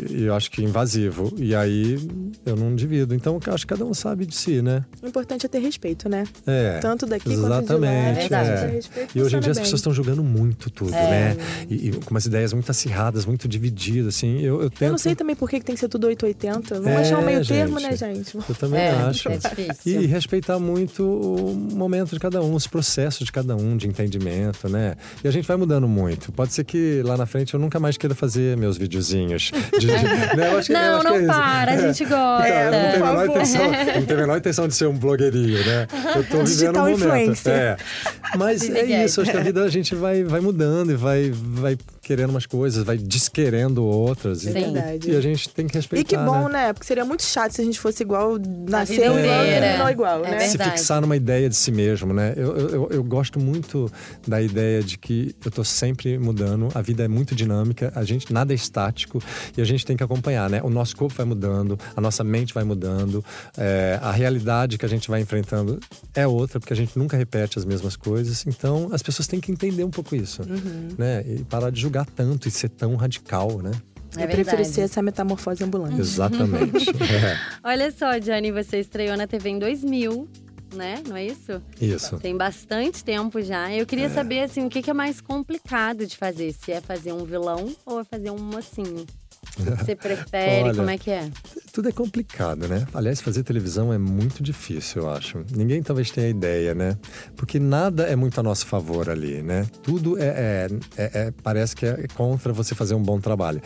E 0.09 0.23
eu 0.23 0.33
acho 0.35 0.49
que 0.51 0.61
é 0.61 0.65
invasivo. 0.65 1.33
E 1.37 1.53
aí 1.55 1.99
eu 2.45 2.55
não 2.55 2.75
divido. 2.75 3.13
Então 3.15 3.39
eu 3.45 3.53
acho 3.53 3.65
que 3.65 3.73
cada 3.73 3.85
um 3.85 3.93
sabe 3.93 4.25
de 4.25 4.35
si, 4.35 4.61
né? 4.61 4.83
O 5.01 5.07
importante 5.07 5.45
é 5.45 5.49
ter 5.49 5.59
respeito, 5.59 6.07
né? 6.09 6.25
É. 6.45 6.79
Tanto 6.79 7.05
daqui 7.05 7.25
quanto 7.25 7.35
de 7.35 7.41
lá. 7.49 7.57
Exatamente. 7.59 7.93
É 7.93 8.13
verdade. 8.13 8.49
é. 8.49 8.67
Respeito 8.67 9.17
E 9.17 9.21
hoje 9.21 9.35
em 9.35 9.39
dia 9.39 9.51
as 9.51 9.57
bem. 9.57 9.63
pessoas 9.63 9.79
estão 9.79 9.93
julgando 9.93 10.23
muito 10.23 10.69
tudo, 10.69 10.91
né? 10.91 11.35
E, 11.69 11.89
e 11.89 11.91
com 11.91 12.11
umas 12.11 12.25
ideias 12.25 12.53
muito 12.53 12.69
acirradas, 12.69 13.25
muito 13.25 13.47
divididas, 13.47 14.15
assim. 14.15 14.39
Eu, 14.41 14.61
eu 14.61 14.69
tento. 14.69 14.83
Eu 14.83 14.91
não 14.91 14.97
sei 14.97 15.15
também 15.15 15.35
por 15.35 15.49
que 15.49 15.59
que 15.59 15.65
tem 15.65 15.75
que 15.75 15.79
ser 15.81 15.87
tudo 15.89 16.07
880. 16.07 16.75
Vamos 16.75 16.87
É, 16.89 16.97
achar 16.97 17.19
um 17.19 17.25
meio 17.25 17.43
gente. 17.43 17.47
termo, 17.57 17.79
né, 17.79 17.95
gente? 17.95 18.35
Eu 18.35 18.55
também 18.55 18.79
É, 18.79 18.91
acho. 18.91 19.29
é 19.29 19.37
difícil. 19.37 20.01
E 20.01 20.05
respeitar 20.05 20.59
muito 20.59 21.03
o 21.03 21.53
momento 21.75 22.11
de 22.13 22.19
cada 22.19 22.41
um, 22.41 22.53
os 22.53 22.67
processos 22.67 23.25
de 23.25 23.31
cada 23.31 23.55
um, 23.55 23.75
de 23.77 23.87
entendimento, 23.87 24.67
né? 24.69 24.95
E 25.23 25.27
a 25.27 25.31
gente 25.31 25.47
vai 25.47 25.57
mudando 25.57 25.87
muito. 25.87 26.31
Pode 26.31 26.53
ser 26.53 26.63
que 26.63 27.01
lá 27.03 27.17
na 27.17 27.25
frente 27.25 27.53
eu 27.53 27.59
nunca 27.59 27.79
mais 27.79 27.97
queira 27.97 28.15
fazer 28.15 28.57
meus 28.57 28.77
videozinhos 28.77 29.51
de, 29.87 29.93
né? 30.35 30.51
Eu 30.51 30.57
acho 30.57 30.67
que, 30.67 30.73
eu 30.73 30.77
Não, 30.79 30.95
acho 30.95 31.01
que 31.01 31.09
não 31.09 31.15
é 31.15 31.19
isso. 31.19 31.27
para, 31.27 31.71
a 31.71 31.77
gente 31.77 32.05
gosta. 32.05 32.47
Então, 32.49 32.63
eu 32.63 32.71
não 32.71 32.91
tenho 32.91 33.05
a 33.05 33.09
menor 33.09 33.25
intenção, 33.25 33.71
não 33.71 34.05
tenho 34.05 34.19
a 34.19 34.21
menor 34.21 34.37
intenção 34.37 34.67
de 34.67 34.75
ser 34.75 34.87
um 34.87 34.97
blogueirinho, 34.97 35.65
né? 35.65 35.87
Eu 36.15 36.23
tô 36.23 36.43
vivendo 36.45 36.79
um 36.79 36.89
momento. 36.97 37.47
É. 37.47 37.77
Mas 38.37 38.69
é 38.69 39.03
isso, 39.05 39.21
acho 39.21 39.31
que 39.31 39.37
a 39.37 39.43
vida 39.43 39.63
a 39.63 39.69
gente 39.69 39.95
vai, 39.95 40.23
vai 40.23 40.39
mudando 40.41 40.91
e 40.91 40.95
vai, 40.95 41.31
vai 41.33 41.77
querendo 42.03 42.31
umas 42.31 42.45
coisas, 42.45 42.83
vai 42.83 42.97
desquerendo 42.97 43.83
outras. 43.83 44.45
É 44.45 44.49
e, 44.49 44.53
verdade. 44.53 45.09
E 45.11 45.15
a 45.15 45.21
gente 45.21 45.49
tem 45.49 45.65
que 45.67 45.73
respeitar. 45.75 46.01
E 46.01 46.03
que 46.03 46.17
bom, 46.17 46.47
né? 46.49 46.67
né? 46.67 46.73
Porque 46.73 46.85
seria 46.85 47.05
muito 47.05 47.23
chato 47.23 47.51
se 47.53 47.61
a 47.61 47.63
gente 47.63 47.79
fosse 47.79 48.03
igual, 48.03 48.37
nasceu 48.69 48.97
igual, 48.97 49.17
inteira. 49.19 49.61
terminou 49.61 49.89
igual, 49.89 50.25
É 50.25 50.31
né? 50.31 50.37
verdade. 50.37 50.51
se 50.51 50.77
fixar 50.77 51.01
numa 51.01 51.15
ideia 51.15 51.49
de 51.49 51.55
si 51.55 51.71
mesmo, 51.71 52.13
né? 52.13 52.33
Eu, 52.35 52.55
eu, 52.57 52.89
eu- 52.91 53.03
gosto 53.03 53.39
muito 53.39 53.91
da 54.27 54.41
ideia 54.41 54.81
de 54.83 54.97
que 54.97 55.35
eu 55.45 55.51
tô 55.51 55.63
sempre 55.63 56.17
mudando, 56.17 56.67
a 56.73 56.81
vida 56.81 57.03
é 57.03 57.07
muito 57.07 57.33
dinâmica, 57.35 57.91
a 57.95 58.03
gente 58.03 58.33
nada 58.33 58.53
é 58.53 58.55
estático 58.55 59.21
e 59.55 59.61
a 59.61 59.65
gente 59.65 59.85
tem 59.85 59.95
que 59.95 60.03
acompanhar, 60.03 60.49
né? 60.49 60.61
O 60.63 60.69
nosso 60.69 60.95
corpo 60.97 61.13
vai 61.15 61.25
mudando, 61.25 61.79
a 61.95 62.01
nossa 62.01 62.23
mente 62.23 62.53
vai 62.53 62.63
mudando, 62.63 63.23
é, 63.57 63.99
a 64.01 64.11
realidade 64.11 64.77
que 64.77 64.85
a 64.85 64.89
gente 64.89 65.07
vai 65.09 65.21
enfrentando 65.21 65.79
é 66.13 66.25
outra, 66.27 66.59
porque 66.59 66.73
a 66.73 66.75
gente 66.75 66.97
nunca 66.97 67.15
repete 67.15 67.57
as 67.59 67.65
mesmas 67.65 67.95
coisas. 67.95 68.45
Então, 68.47 68.89
as 68.91 69.01
pessoas 69.03 69.27
têm 69.27 69.39
que 69.39 69.51
entender 69.51 69.83
um 69.83 69.91
pouco 69.91 70.15
isso, 70.15 70.41
né? 70.97 71.23
E 71.27 71.43
parar 71.43 71.69
de 71.69 71.79
julgar 71.79 71.92
tanto 72.03 72.47
e 72.47 72.51
ser 72.51 72.69
tão 72.69 72.95
radical, 72.95 73.61
né? 73.61 73.71
É 74.15 74.23
eu 74.23 74.27
prefiro 74.27 74.63
ser 74.65 74.81
essa 74.81 75.01
metamorfose 75.01 75.63
ambulante. 75.63 75.99
Exatamente. 75.99 76.85
É, 77.03 77.37
Olha 77.63 77.91
só, 77.91 78.17
Johnny, 78.19 78.51
você 78.51 78.79
estreou 78.79 79.17
na 79.17 79.25
TV 79.27 79.49
em 79.49 79.59
2000, 79.59 80.27
né? 80.75 81.01
Não 81.07 81.15
é 81.15 81.25
isso? 81.25 81.61
isso. 81.81 82.17
Tem 82.17 82.35
bastante 82.35 83.03
tempo 83.03 83.41
já. 83.41 83.71
Eu 83.73 83.85
queria 83.85 84.09
saber, 84.09 84.41
assim, 84.41 84.65
o 84.65 84.69
que 84.69 84.89
é 84.89 84.93
mais 84.93 85.19
complicado 85.21 86.05
de 86.05 86.15
fazer? 86.15 86.53
Se 86.53 86.71
é 86.71 86.81
fazer 86.81 87.11
um 87.11 87.25
vilão 87.25 87.75
ou 87.85 87.99
é 88.01 88.03
fazer 88.03 88.29
um 88.29 88.37
mocinho? 88.39 89.05
O 89.57 89.63
que 89.63 89.71
que 89.71 89.85
você 89.85 89.95
prefere? 89.97 90.63
Olha, 90.63 90.75
Como 90.75 90.89
é 90.89 90.97
que 90.97 91.11
é? 91.11 91.29
Tudo 91.73 91.89
é 91.89 91.91
complicado, 91.91 92.67
né? 92.67 92.85
Aliás, 92.93 93.19
fazer 93.19 93.41
televisão 93.41 93.91
é 93.91 93.97
muito 93.97 94.43
difícil, 94.43 95.01
eu 95.01 95.09
acho. 95.09 95.43
Ninguém 95.55 95.81
talvez 95.81 96.11
tenha 96.11 96.29
ideia, 96.29 96.75
né? 96.75 96.95
Porque 97.35 97.59
nada 97.59 98.03
é 98.03 98.15
muito 98.15 98.39
a 98.39 98.43
nosso 98.43 98.67
favor 98.67 99.09
ali, 99.09 99.41
né? 99.41 99.65
Tudo 99.81 100.15
é, 100.19 100.27
é- 100.27 100.69
é- 100.95 101.11
é- 101.21 101.33
parece 101.41 101.75
que 101.75 101.83
é 101.83 102.05
contra 102.13 102.53
você 102.53 102.75
fazer 102.75 102.93
um 102.93 103.01
bom 103.01 103.19
trabalho. 103.19 103.59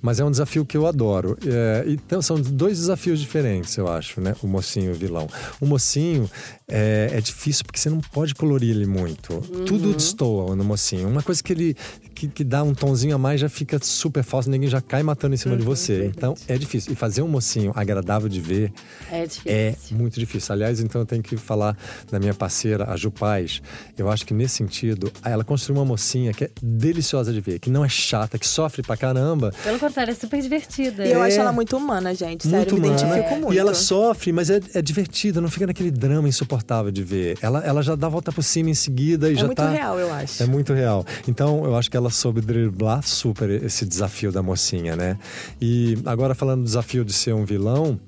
Mas 0.00 0.18
é 0.18 0.24
um 0.24 0.30
desafio 0.30 0.64
que 0.64 0.74
eu 0.74 0.86
adoro. 0.86 1.36
É, 1.46 1.84
então, 1.86 2.22
são 2.22 2.40
dois 2.40 2.78
desafios 2.78 3.20
diferentes, 3.20 3.76
eu 3.76 3.88
acho, 3.88 4.22
né? 4.22 4.34
O 4.42 4.46
mocinho 4.46 4.92
e 4.92 4.94
o 4.94 4.94
vilão. 4.94 5.28
O 5.60 5.66
mocinho 5.66 6.30
é, 6.66 7.10
é 7.12 7.20
difícil 7.20 7.66
porque 7.66 7.78
você 7.78 7.90
não 7.90 8.00
pode 8.00 8.34
colorir 8.34 8.70
ele 8.70 8.86
muito. 8.86 9.38
Tudo 9.66 9.92
destoa 9.92 10.56
no 10.56 10.64
mocinho. 10.64 11.06
Uma 11.06 11.22
coisa 11.22 11.42
que 11.42 11.52
ele 11.52 11.76
que, 12.14 12.28
que 12.28 12.44
dá 12.44 12.62
um 12.62 12.74
tonzinho 12.74 13.14
a 13.14 13.18
mais 13.18 13.40
já 13.40 13.48
fica 13.48 13.78
super 13.82 14.22
falso, 14.22 14.50
ninguém 14.50 14.68
já 14.68 14.80
cai 14.80 15.02
matando 15.02 15.34
em 15.34 15.38
cima 15.38 15.56
de 15.58 15.62
você. 15.62 16.04
Então 16.14 16.34
é 16.48 16.56
difícil. 16.56 16.92
E 16.92 16.94
fazer 16.96 17.20
um 17.22 17.28
mocinho 17.28 17.49
agradável 17.74 18.28
de 18.28 18.40
ver 18.40 18.72
É 19.10 19.24
difícil. 19.26 19.42
é 19.52 19.74
muito 19.92 20.18
difícil. 20.20 20.52
Aliás, 20.52 20.80
então 20.80 21.00
eu 21.00 21.06
tenho 21.06 21.22
que 21.22 21.36
falar 21.36 21.76
da 22.10 22.18
minha 22.18 22.34
parceira, 22.34 22.90
a 22.90 22.96
Ju 22.96 23.10
Paz. 23.10 23.60
Eu 23.98 24.10
acho 24.10 24.26
que 24.26 24.34
nesse 24.34 24.56
sentido, 24.56 25.12
ela 25.24 25.44
construiu 25.44 25.80
uma 25.80 25.84
mocinha 25.86 26.32
que 26.32 26.44
é 26.44 26.50
deliciosa 26.62 27.32
de 27.32 27.40
ver, 27.40 27.58
que 27.58 27.70
não 27.70 27.84
é 27.84 27.88
chata, 27.88 28.38
que 28.38 28.46
sofre 28.46 28.82
pra 28.82 28.96
caramba. 28.96 29.52
Pelo 29.62 29.78
contrário, 29.78 30.10
é 30.12 30.14
super 30.14 30.40
divertida. 30.40 31.06
E 31.06 31.12
eu 31.12 31.22
É. 31.22 31.26
acho 31.28 31.38
ela 31.40 31.52
muito 31.52 31.76
humana, 31.76 32.14
gente. 32.14 32.42
Sério, 32.48 32.56
muito 32.58 32.74
eu 32.74 32.80
me 32.80 32.88
humana. 32.88 33.02
identifico 33.02 33.34
muito. 33.40 33.54
E 33.54 33.58
ela 33.58 33.74
sofre, 33.74 34.32
mas 34.32 34.50
é, 34.50 34.60
é 34.74 34.82
divertida, 34.82 35.40
não 35.40 35.48
fica 35.48 35.66
naquele 35.66 35.90
drama 35.90 36.28
insuportável 36.28 36.90
de 36.90 37.02
ver. 37.02 37.38
Ela, 37.40 37.60
ela 37.64 37.82
já 37.82 37.94
dá 37.94 38.06
a 38.06 38.10
volta 38.10 38.32
por 38.32 38.42
cima 38.42 38.70
em 38.70 38.74
seguida 38.74 39.28
e 39.30 39.32
É 39.32 39.36
já 39.36 39.46
muito 39.46 39.56
tá. 39.58 39.70
real, 39.70 39.98
eu 39.98 40.12
acho. 40.12 40.42
É 40.42 40.46
muito 40.46 40.72
real. 40.72 41.04
Então, 41.28 41.64
eu 41.64 41.76
acho 41.76 41.90
que 41.90 41.96
ela 41.96 42.10
soube 42.10 42.40
driblar 42.40 43.02
super 43.02 43.48
esse 43.50 43.84
desafio 43.84 44.32
da 44.32 44.42
mocinha, 44.42 44.96
né? 44.96 45.18
E 45.60 45.98
agora 46.06 46.34
falando 46.34 46.60
do 46.60 46.64
desafio 46.64 47.04
de 47.04 47.12
ser 47.12 47.34
um 47.34 47.39
vilão, 47.44 47.98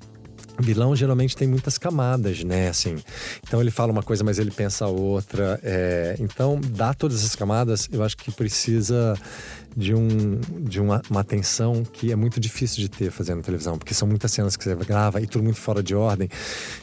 Vilão 0.59 0.95
geralmente 0.95 1.35
tem 1.35 1.47
muitas 1.47 1.77
camadas, 1.77 2.43
né? 2.43 2.69
Assim, 2.69 2.95
então 3.45 3.59
ele 3.59 3.71
fala 3.71 3.91
uma 3.91 4.03
coisa, 4.03 4.23
mas 4.23 4.37
ele 4.37 4.51
pensa 4.51 4.85
outra. 4.87 5.59
é, 5.63 6.15
então, 6.19 6.61
dar 6.61 6.93
todas 6.93 7.19
essas 7.19 7.35
camadas, 7.35 7.89
eu 7.91 8.03
acho 8.03 8.15
que 8.15 8.31
precisa 8.31 9.17
de, 9.75 9.95
um, 9.95 10.39
de 10.59 10.79
uma, 10.79 11.01
uma 11.09 11.21
atenção 11.21 11.83
que 11.83 12.11
é 12.11 12.15
muito 12.15 12.39
difícil 12.39 12.77
de 12.77 12.89
ter 12.89 13.09
fazendo 13.09 13.41
televisão, 13.41 13.77
porque 13.77 13.93
são 13.93 14.07
muitas 14.07 14.31
cenas 14.31 14.55
que 14.55 14.63
você 14.63 14.75
grava 14.75 15.19
e 15.19 15.25
tudo 15.25 15.43
muito 15.43 15.59
fora 15.59 15.81
de 15.81 15.95
ordem. 15.95 16.29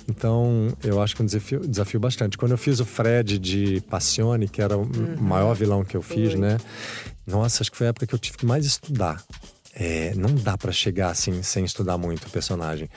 Então, 0.09 0.69
eu 0.83 1.01
acho 1.01 1.15
que 1.15 1.23
é 1.23 1.25
um 1.25 1.27
desafio, 1.27 1.61
desafio 1.61 2.01
bastante. 2.01 2.37
Quando 2.37 2.53
eu 2.53 2.59
fiz 2.59 2.81
o 2.81 2.85
Fred 2.85 3.39
de 3.39 3.81
Passione, 3.83 4.49
que 4.49 4.61
era 4.61 4.77
o 4.77 4.89
maior 5.21 5.55
vilão 5.55 5.85
que 5.85 5.97
eu 5.97 6.03
fiz, 6.03 6.35
né? 6.35 6.59
Nossa, 7.25 7.63
acho 7.63 7.71
que 7.71 7.77
foi 7.77 7.87
a 7.87 7.91
época 7.91 8.07
que 8.07 8.15
eu 8.15 8.19
tive 8.19 8.37
que 8.37 8.47
mais 8.47 8.67
estudar. 8.67 9.23
É, 9.75 10.13
não 10.17 10.35
dá 10.35 10.59
pra 10.59 10.73
chegar 10.73 11.11
assim 11.11 11.43
sem 11.43 11.65
estudar 11.65 11.97
muito 11.99 12.27
o 12.27 12.31
personagem. 12.31 12.89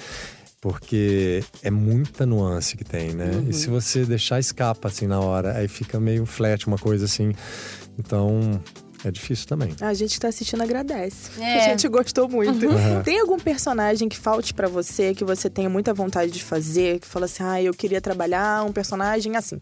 Porque 0.60 1.44
é 1.62 1.70
muita 1.70 2.26
nuance 2.26 2.78
que 2.78 2.86
tem, 2.86 3.14
né? 3.14 3.32
E 3.50 3.54
se 3.54 3.68
você 3.68 4.06
deixar 4.06 4.40
escapa 4.40 4.88
assim 4.88 5.08
na 5.08 5.20
hora, 5.20 5.58
aí 5.58 5.68
fica 5.68 6.00
meio 6.00 6.26
flat, 6.26 6.66
uma 6.68 6.78
coisa 6.78 7.04
assim. 7.04 7.34
Então, 8.00 8.62
é 9.04 9.12
difícil 9.12 9.46
também. 9.46 9.76
A 9.82 9.94
gente 9.94 10.14
que 10.14 10.22
tá 10.22 10.30
assistindo 10.30 10.64
agradece. 10.64 11.32
É. 11.38 11.66
A 11.66 11.70
gente 11.70 11.86
gostou 11.90 12.30
muito. 12.30 12.66
Uhum. 12.66 13.04
Tem 13.04 13.20
algum 13.20 13.38
personagem 13.38 14.08
que 14.08 14.18
falte 14.18 14.54
pra 14.54 14.70
você, 14.70 15.14
que 15.14 15.26
você 15.26 15.50
tenha 15.50 15.70
muita 15.70 15.94
vontade 15.94 16.32
de 16.32 16.42
fazer, 16.42 17.00
que 17.00 17.08
fala 17.08 17.26
assim, 17.26 17.44
ah, 17.44 17.62
eu 17.62 17.74
queria 17.74 18.00
trabalhar 18.00 18.64
um 18.64 18.72
personagem 18.72 19.36
assim. 19.36 19.60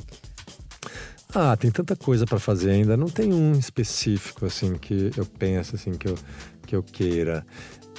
Ah, 1.33 1.55
tem 1.55 1.71
tanta 1.71 1.95
coisa 1.95 2.25
pra 2.25 2.39
fazer 2.39 2.71
ainda. 2.71 2.95
Não 2.95 3.07
tem 3.07 3.33
um 3.33 3.53
específico 3.53 4.45
assim 4.45 4.75
que 4.75 5.11
eu 5.17 5.25
penso 5.25 5.75
assim 5.75 5.93
que 5.93 6.07
eu, 6.07 6.15
que 6.71 6.75
eu 6.75 6.83
queira. 6.83 7.45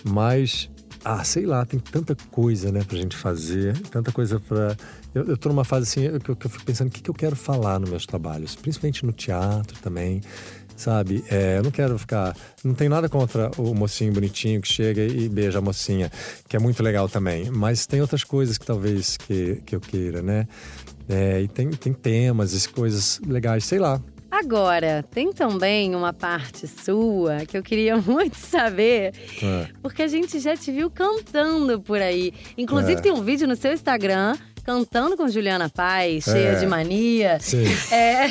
Mas 0.02 0.70
ah, 1.04 1.22
sei 1.24 1.44
lá, 1.44 1.66
tem 1.66 1.78
tanta 1.78 2.16
coisa, 2.30 2.70
né, 2.70 2.82
pra 2.84 2.96
gente 2.96 3.16
fazer, 3.16 3.76
tanta 3.90 4.10
coisa 4.12 4.40
pra. 4.40 4.76
Eu, 5.14 5.24
eu 5.24 5.36
tô 5.36 5.48
numa 5.48 5.64
fase 5.64 5.82
assim 5.82 6.18
que 6.20 6.30
eu, 6.30 6.36
que 6.36 6.46
eu 6.46 6.50
fico 6.50 6.64
pensando 6.64 6.88
o 6.88 6.90
que, 6.90 7.02
que 7.02 7.10
eu 7.10 7.14
quero 7.14 7.36
falar 7.36 7.78
nos 7.78 7.90
meus 7.90 8.06
trabalhos, 8.06 8.54
principalmente 8.54 9.04
no 9.04 9.12
teatro 9.12 9.78
também. 9.80 10.22
Sabe? 10.74 11.22
É, 11.30 11.58
eu 11.58 11.62
não 11.62 11.70
quero 11.70 11.98
ficar. 11.98 12.34
Não 12.64 12.74
tem 12.74 12.88
nada 12.88 13.08
contra 13.08 13.50
o 13.58 13.74
mocinho 13.74 14.12
bonitinho 14.12 14.60
que 14.60 14.72
chega 14.72 15.02
e 15.02 15.28
beija 15.28 15.58
a 15.58 15.60
mocinha, 15.60 16.10
que 16.48 16.56
é 16.56 16.58
muito 16.58 16.82
legal 16.82 17.08
também. 17.08 17.50
Mas 17.50 17.86
tem 17.86 18.00
outras 18.00 18.24
coisas 18.24 18.56
que 18.56 18.64
talvez 18.64 19.16
que, 19.18 19.62
que 19.66 19.76
eu 19.76 19.80
queira, 19.80 20.22
né? 20.22 20.48
É, 21.08 21.42
e 21.42 21.48
tem, 21.48 21.68
tem 21.70 21.92
temas 21.92 22.66
coisas 22.66 23.20
legais, 23.26 23.64
sei 23.64 23.78
lá. 23.78 24.00
Agora, 24.44 25.04
tem 25.08 25.32
também 25.32 25.94
uma 25.94 26.12
parte 26.12 26.66
sua 26.66 27.46
que 27.46 27.56
eu 27.56 27.62
queria 27.62 27.96
muito 28.02 28.34
saber, 28.34 29.12
É. 29.40 29.68
porque 29.80 30.02
a 30.02 30.08
gente 30.08 30.40
já 30.40 30.56
te 30.56 30.72
viu 30.72 30.90
cantando 30.90 31.80
por 31.80 32.00
aí. 32.00 32.34
Inclusive, 32.58 32.94
É. 32.94 33.00
tem 33.00 33.12
um 33.12 33.22
vídeo 33.22 33.46
no 33.46 33.54
seu 33.54 33.72
Instagram 33.72 34.36
cantando 34.64 35.16
com 35.16 35.28
Juliana 35.28 35.68
Paz, 35.68 36.24
cheia 36.24 36.48
É. 36.50 36.54
de 36.56 36.66
mania. 36.66 37.38
Sim. 37.40 37.64
É. 37.90 38.26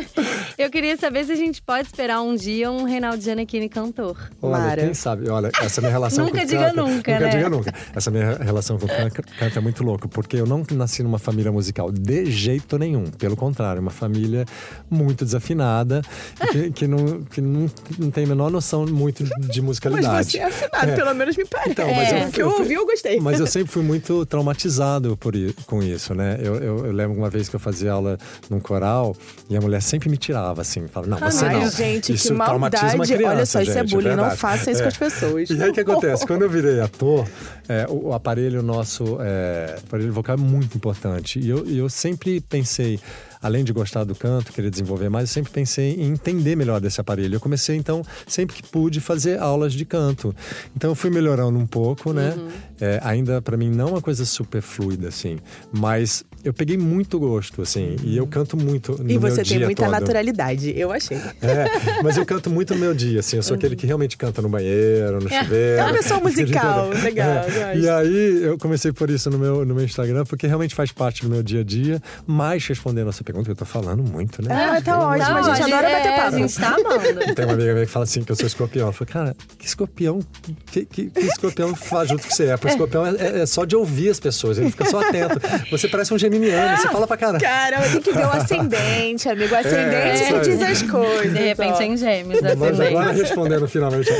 eu 0.58 0.70
queria 0.70 0.96
saber 0.96 1.24
se 1.24 1.32
a 1.32 1.36
gente 1.36 1.60
pode 1.62 1.86
esperar 1.88 2.20
um 2.22 2.34
dia 2.34 2.70
um 2.70 2.84
Reinaldo 2.84 3.22
Giannichini 3.22 3.68
cantor. 3.68 4.30
Olha, 4.40 4.58
Mara. 4.58 4.82
quem 4.82 4.94
sabe? 4.94 5.28
Olha, 5.28 5.50
essa 5.60 5.80
minha 5.80 5.92
relação 5.92 6.24
Nunca 6.24 6.38
com 6.38 6.44
o 6.44 6.48
diga 6.48 6.64
canto, 6.66 6.76
nunca, 6.76 7.12
Nunca 7.12 7.18
né? 7.20 7.28
diga 7.28 7.48
nunca. 7.50 7.74
Essa 7.94 8.10
minha 8.10 8.34
relação 8.36 8.78
com 8.78 8.86
o 8.86 8.88
canto, 8.88 9.58
é 9.58 9.60
muito 9.60 9.82
louca, 9.84 10.08
porque 10.08 10.36
eu 10.36 10.46
não 10.46 10.64
nasci 10.72 11.02
numa 11.02 11.18
família 11.18 11.52
musical 11.52 11.90
de 11.92 12.26
jeito 12.30 12.78
nenhum. 12.78 13.04
Pelo 13.04 13.36
contrário, 13.36 13.80
uma 13.80 13.90
família 13.90 14.44
muito 14.90 15.24
desafinada, 15.24 16.02
que, 16.50 16.70
que 16.70 16.86
não, 16.86 17.22
que 17.22 17.40
não, 17.40 17.70
não 17.98 18.10
tem 18.10 18.24
a 18.24 18.26
menor 18.26 18.50
noção 18.50 18.86
muito 18.86 19.24
de 19.24 19.60
musicalidade. 19.60 20.06
Mas 20.14 20.26
você 20.28 20.38
é 20.38 20.44
afinado, 20.44 20.90
É. 20.90 20.94
pelo 20.96 21.14
menos 21.14 21.36
me 21.36 21.44
parece. 21.44 21.70
Então, 21.70 21.92
mas 21.94 22.10
eu- 22.12 22.28
O 22.28 22.32
que 22.32 22.42
eu 22.42 22.48
ouvi, 22.48 22.74
eu 22.74 22.86
gostei. 22.86 23.20
Mas 23.20 23.38
eu 23.40 23.46
sempre 23.46 23.70
fui 23.72 23.82
muito 23.82 24.24
traumatizado 24.26 25.16
por, 25.16 25.34
i- 25.36 25.52
com 25.74 25.82
isso, 25.82 26.14
né? 26.14 26.38
Eu, 26.40 26.54
eu, 26.56 26.86
eu 26.86 26.92
lembro 26.92 27.16
uma 27.18 27.28
vez 27.28 27.48
que 27.48 27.56
eu 27.56 27.60
fazia 27.60 27.92
aula 27.92 28.18
num 28.48 28.60
coral 28.60 29.16
e 29.48 29.56
a 29.56 29.60
mulher 29.60 29.82
sempre 29.82 30.08
me 30.08 30.16
tirava, 30.16 30.62
assim. 30.62 30.86
Falava, 30.88 31.10
não, 31.18 31.30
você 31.30 31.44
Ai, 31.44 31.60
não. 31.60 31.70
gente, 31.70 32.12
isso 32.12 32.28
que 32.28 32.34
maldade. 32.34 32.96
criança, 33.14 33.28
Olha 33.34 33.46
só, 33.46 33.60
isso 33.60 33.70
é 33.72 33.74
gente, 33.82 33.90
bullying. 33.94 34.16
não 34.16 34.30
faça 34.36 34.70
isso 34.70 34.80
É. 34.80 34.82
com 34.82 34.88
as 34.88 34.96
pessoas. 34.96 35.50
E 35.50 35.62
aí 35.62 35.70
o 35.70 35.72
que 35.72 35.80
acontece? 35.80 36.26
Quando 36.26 36.42
eu 36.42 36.50
virei 36.50 36.80
ator, 36.80 37.26
é, 37.68 37.86
o, 37.88 38.08
o 38.08 38.12
aparelho 38.12 38.62
nosso, 38.62 39.18
é, 39.20 39.76
o 39.82 39.86
aparelho 39.88 40.12
vocal 40.12 40.34
é 40.36 40.38
muito 40.38 40.76
importante. 40.76 41.38
E 41.40 41.48
eu, 41.48 41.66
e 41.66 41.78
eu 41.78 41.88
sempre 41.88 42.40
pensei, 42.40 43.00
além 43.44 43.62
de 43.62 43.74
gostar 43.74 44.04
do 44.04 44.14
canto, 44.14 44.50
querer 44.54 44.70
desenvolver 44.70 45.10
mais, 45.10 45.28
eu 45.28 45.34
sempre 45.34 45.52
pensei 45.52 45.96
em 45.96 46.12
entender 46.12 46.56
melhor 46.56 46.80
desse 46.80 46.98
aparelho. 46.98 47.34
Eu 47.34 47.40
comecei, 47.40 47.76
então, 47.76 48.02
sempre 48.26 48.56
que 48.56 48.62
pude, 48.62 49.02
fazer 49.02 49.38
aulas 49.38 49.74
de 49.74 49.84
canto. 49.84 50.34
Então 50.74 50.92
eu 50.92 50.94
fui 50.94 51.10
melhorando 51.10 51.58
um 51.58 51.66
pouco, 51.66 52.14
né? 52.14 52.34
É, 52.80 52.98
ainda, 53.02 53.42
para 53.42 53.54
mim, 53.54 53.68
não 53.68 53.88
é 53.88 53.90
uma 53.90 54.00
coisa 54.00 54.24
super 54.24 54.62
fluida, 54.62 55.08
assim. 55.08 55.36
Mas 55.70 56.24
eu 56.44 56.52
peguei 56.52 56.76
muito 56.76 57.18
gosto, 57.18 57.62
assim, 57.62 57.96
e 58.04 58.16
eu 58.16 58.26
canto 58.26 58.56
muito 58.56 58.92
no 59.02 59.10
E 59.10 59.16
você 59.18 59.36
meu 59.36 59.44
tem 59.44 59.56
dia 59.58 59.66
muita 59.66 59.82
todo. 59.84 59.92
naturalidade, 59.92 60.72
eu 60.78 60.92
achei. 60.92 61.16
É, 61.40 62.02
mas 62.02 62.16
eu 62.16 62.24
canto 62.26 62.50
muito 62.50 62.74
no 62.74 62.80
meu 62.80 62.94
dia, 62.94 63.20
assim. 63.20 63.36
Eu 63.36 63.42
sou 63.42 63.56
aquele 63.56 63.74
que 63.76 63.86
realmente 63.86 64.16
canta 64.16 64.40
no 64.42 64.48
banheiro, 64.48 65.20
no 65.20 65.28
chuveiro. 65.28 65.80
É 65.80 65.84
uma 65.84 65.92
pessoa 65.94 66.20
musical, 66.24 66.92
É. 66.92 67.00
legal, 67.02 67.44
gosto. 67.44 67.78
E 67.78 67.88
aí, 67.88 68.42
eu 68.44 68.58
comecei 68.58 68.92
por 68.92 69.08
isso 69.10 69.30
no 69.30 69.38
meu, 69.38 69.64
no 69.64 69.74
meu 69.74 69.84
Instagram, 69.84 70.24
porque 70.24 70.46
realmente 70.46 70.74
faz 70.74 70.92
parte 70.92 71.22
do 71.22 71.30
meu 71.30 71.42
dia 71.42 71.60
a 71.60 71.64
dia. 71.64 72.00
Mas 72.26 72.66
respondendo 72.66 73.08
a 73.08 73.12
sua 73.12 73.24
pergunta, 73.24 73.50
eu 73.50 73.56
tô 73.56 73.64
falando 73.64 74.02
muito, 74.02 74.42
né? 74.42 74.54
Ah, 74.54 74.80
tá 74.82 74.98
ótimo, 75.08 75.36
a 75.38 75.42
gente 75.42 75.62
adora 75.72 75.88
bater 75.88 76.08
é, 76.08 76.16
papo. 76.16 76.34
A 76.36 76.38
gente 76.38 76.54
tá 76.56 76.68
amando. 76.68 77.34
Tem 77.34 77.44
uma 77.44 77.54
amiga 77.54 77.72
minha 77.74 77.86
que 77.86 77.92
fala 77.92 78.04
assim 78.04 78.22
que 78.22 78.32
eu 78.32 78.36
sou 78.36 78.46
escorpião. 78.46 78.86
Eu 78.88 78.92
falei, 78.92 79.12
cara, 79.12 79.36
que 79.58 79.66
escorpião? 79.66 80.20
Que, 80.66 80.84
que, 80.84 81.10
que 81.10 81.20
escorpião 81.20 81.74
faz 81.74 82.08
junto 82.08 82.26
que 82.26 82.34
você 82.34 82.46
é? 82.46 82.56
Porque 82.56 82.68
escorpião 82.72 83.06
é, 83.06 83.10
é- 83.16 83.40
é 83.40 83.46
só 83.46 83.64
de 83.64 83.74
ouvir 83.76 84.10
as 84.10 84.20
pessoas, 84.20 84.58
ele 84.58 84.70
fica 84.70 84.84
só 84.84 85.00
atento. 85.00 85.40
Você 85.70 85.88
parece 85.88 86.12
um 86.14 86.18
geminiano, 86.34 86.76
você 86.76 86.88
fala 86.88 87.06
pra 87.06 87.16
cara. 87.16 87.38
Caramba, 87.38 87.88
tem 87.88 88.00
que 88.00 88.12
ver 88.12 88.26
o 88.26 88.30
ascendente, 88.32 89.28
amigo. 89.28 89.54
O 89.54 89.58
ascendente 89.58 89.94
É, 89.94 90.16
que 90.16 90.24
isso 90.24 90.40
diz 90.50 90.62
aí. 90.62 90.72
as 90.72 90.82
coisas. 90.82 91.32
De 91.32 91.44
repente 91.44 91.82
é 91.82 91.86
em 91.86 91.96
gêmeos, 91.96 92.40
Mas 92.58 92.80
agora, 92.80 93.12
respondendo 93.12 93.68
finalmente 93.68 94.10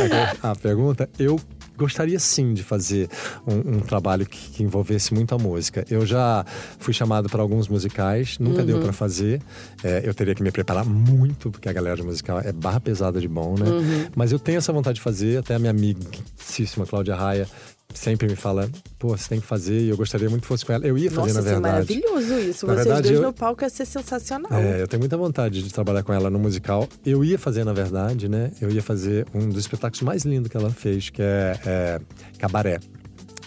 a, 0.42 0.50
a 0.50 0.56
pergunta, 0.56 1.08
eu 1.18 1.38
gostaria 1.76 2.20
sim 2.20 2.54
de 2.54 2.62
fazer 2.62 3.08
um, 3.44 3.76
um 3.76 3.80
trabalho 3.80 4.24
que, 4.24 4.50
que 4.50 4.62
envolvesse 4.62 5.12
muito 5.12 5.34
a 5.34 5.38
música. 5.38 5.84
Eu 5.90 6.06
já 6.06 6.44
fui 6.78 6.94
chamado 6.94 7.28
para 7.28 7.42
alguns 7.42 7.66
musicais, 7.66 8.38
nunca 8.38 8.62
deu 8.62 8.78
para 8.78 8.92
fazer. 8.92 9.40
É, 9.82 10.02
eu 10.04 10.14
teria 10.14 10.34
que 10.36 10.42
me 10.42 10.52
preparar 10.52 10.84
muito, 10.84 11.50
porque 11.50 11.68
a 11.68 11.72
galera 11.72 11.96
de 11.96 12.02
musical 12.04 12.40
é 12.40 12.52
barra 12.52 12.78
pesada 12.80 13.20
de 13.20 13.26
bom, 13.26 13.56
né? 13.58 13.66
Mas 14.14 14.30
eu 14.30 14.38
tenho 14.38 14.58
essa 14.58 14.72
vontade 14.72 14.96
de 14.96 15.00
fazer, 15.00 15.38
até 15.38 15.56
a 15.56 15.58
minha 15.58 15.72
amigíssima 15.72 16.86
Cláudia 16.86 17.16
Raia 17.16 17.48
sempre 17.92 18.26
me 18.28 18.34
fala, 18.36 18.68
pô, 18.98 19.16
você 19.16 19.28
tem 19.28 19.40
que 19.40 19.46
fazer, 19.46 19.80
e 19.80 19.88
eu 19.88 19.96
gostaria 19.96 20.28
muito 20.28 20.42
que 20.42 20.48
fosse 20.48 20.64
com 20.64 20.72
ela. 20.72 20.84
Eu 20.86 20.96
ia 20.98 21.10
fazer, 21.10 21.32
Nossa, 21.32 21.34
na 21.34 21.40
isso 21.40 21.48
é 21.48 21.52
verdade. 21.52 22.00
maravilhoso 22.00 22.38
isso. 22.50 22.66
Na 22.66 22.74
Vocês 22.74 22.84
verdade, 22.86 23.08
dois 23.08 23.20
eu- 23.20 23.26
no 23.26 23.32
palco 23.32 23.62
ia 23.62 23.70
ser 23.70 23.86
sensacional. 23.86 24.52
É, 24.52 24.82
eu 24.82 24.88
tenho 24.88 25.00
muita 25.00 25.16
vontade 25.16 25.62
de 25.62 25.72
trabalhar 25.72 26.02
com 26.02 26.12
ela 26.12 26.28
no 26.30 26.38
musical. 26.38 26.88
Eu 27.04 27.24
ia 27.24 27.38
fazer, 27.38 27.64
na 27.64 27.72
verdade, 27.72 28.28
né? 28.28 28.50
Eu 28.60 28.70
ia 28.70 28.82
fazer 28.82 29.26
um 29.34 29.48
dos 29.48 29.58
espetáculos 29.58 30.02
mais 30.02 30.24
lindos 30.24 30.50
que 30.50 30.56
ela 30.56 30.70
fez, 30.70 31.10
que 31.10 31.22
é, 31.22 31.56
é 31.64 32.00
Cabaré. 32.38 32.80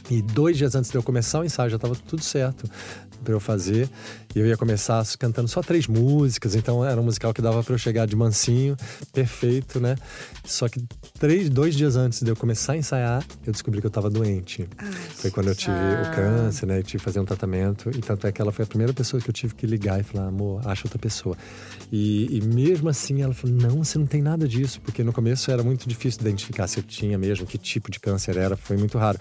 E 0.10 0.22
dois 0.22 0.58
dias 0.58 0.74
antes 0.74 0.90
de 0.90 0.98
eu 0.98 1.04
começar 1.04 1.42
o 1.42 1.44
ensaio, 1.44 1.70
já 1.70 1.76
estava 1.76 1.94
tudo 2.08 2.24
certo 2.24 2.70
para 3.24 3.34
eu 3.34 3.40
fazer. 3.40 3.90
E 4.36 4.40
eu 4.40 4.46
ia 4.46 4.56
começar 4.58 5.04
cantando 5.18 5.48
só 5.48 5.62
três 5.62 5.88
músicas, 5.88 6.54
então 6.56 6.86
era 6.86 7.00
um 7.00 7.04
musical 7.04 7.34
que 7.34 7.42
dava 7.42 7.64
para 7.64 7.74
eu 7.74 7.78
chegar 7.78 8.06
de 8.06 8.16
mansinho, 8.16 8.78
perfeito, 9.12 9.80
né? 9.80 9.96
Só 10.46 10.70
que 10.70 10.84
três, 11.20 11.50
dois 11.50 11.76
dias 11.76 11.96
antes 11.96 12.22
de 12.22 12.30
eu 12.30 12.36
começar 12.36 12.74
a 12.74 12.78
ensaiar, 12.78 13.26
eu 13.46 13.52
descobri 13.52 13.80
que 13.82 13.88
eu 13.88 13.90
estava 13.90 14.10
doente. 14.10 14.68
Foi 15.16 15.32
quando 15.32 15.48
eu 15.48 15.56
tive 15.56 15.72
Ah. 15.76 16.10
o 16.12 16.16
câncer, 16.16 16.66
né? 16.68 16.80
E 16.80 16.84
tive 16.84 17.00
que 17.00 17.04
fazer 17.06 17.20
um 17.20 17.26
tratamento. 17.26 17.90
E 17.90 18.00
tanto 18.00 18.28
é 18.28 18.32
que 18.32 18.42
ela 18.42 18.52
foi 18.52 18.64
a 18.64 18.68
primeira 18.68 18.94
pessoa 18.94 19.20
que 19.22 19.30
eu 19.30 19.34
tive 19.34 19.56
que 19.56 19.66
ligar 19.66 20.00
e 20.00 20.04
falar, 20.04 20.28
amor, 20.28 20.62
acha 20.66 20.84
outra 20.86 21.00
pessoa. 21.00 21.36
E, 21.92 22.38
e 22.38 22.42
mesmo 22.42 22.90
assim 22.90 23.22
ela 23.22 23.34
falou, 23.34 23.56
não, 23.56 23.84
você 23.84 23.98
não 23.98 24.06
tem 24.06 24.22
nada 24.22 24.48
disso. 24.48 24.82
Porque 24.82 25.04
no 25.04 25.14
começo 25.14 25.50
era 25.52 25.64
muito 25.64 25.88
difícil 25.88 26.22
identificar 26.22 26.68
se 26.68 26.80
eu 26.80 26.84
tinha 26.84 27.18
mesmo, 27.18 27.46
que 27.46 27.58
tipo 27.58 27.90
de 27.92 28.00
câncer 28.00 28.38
era. 28.38 28.56
Foi 28.58 28.78
muito 28.78 28.98
raro. 28.98 29.18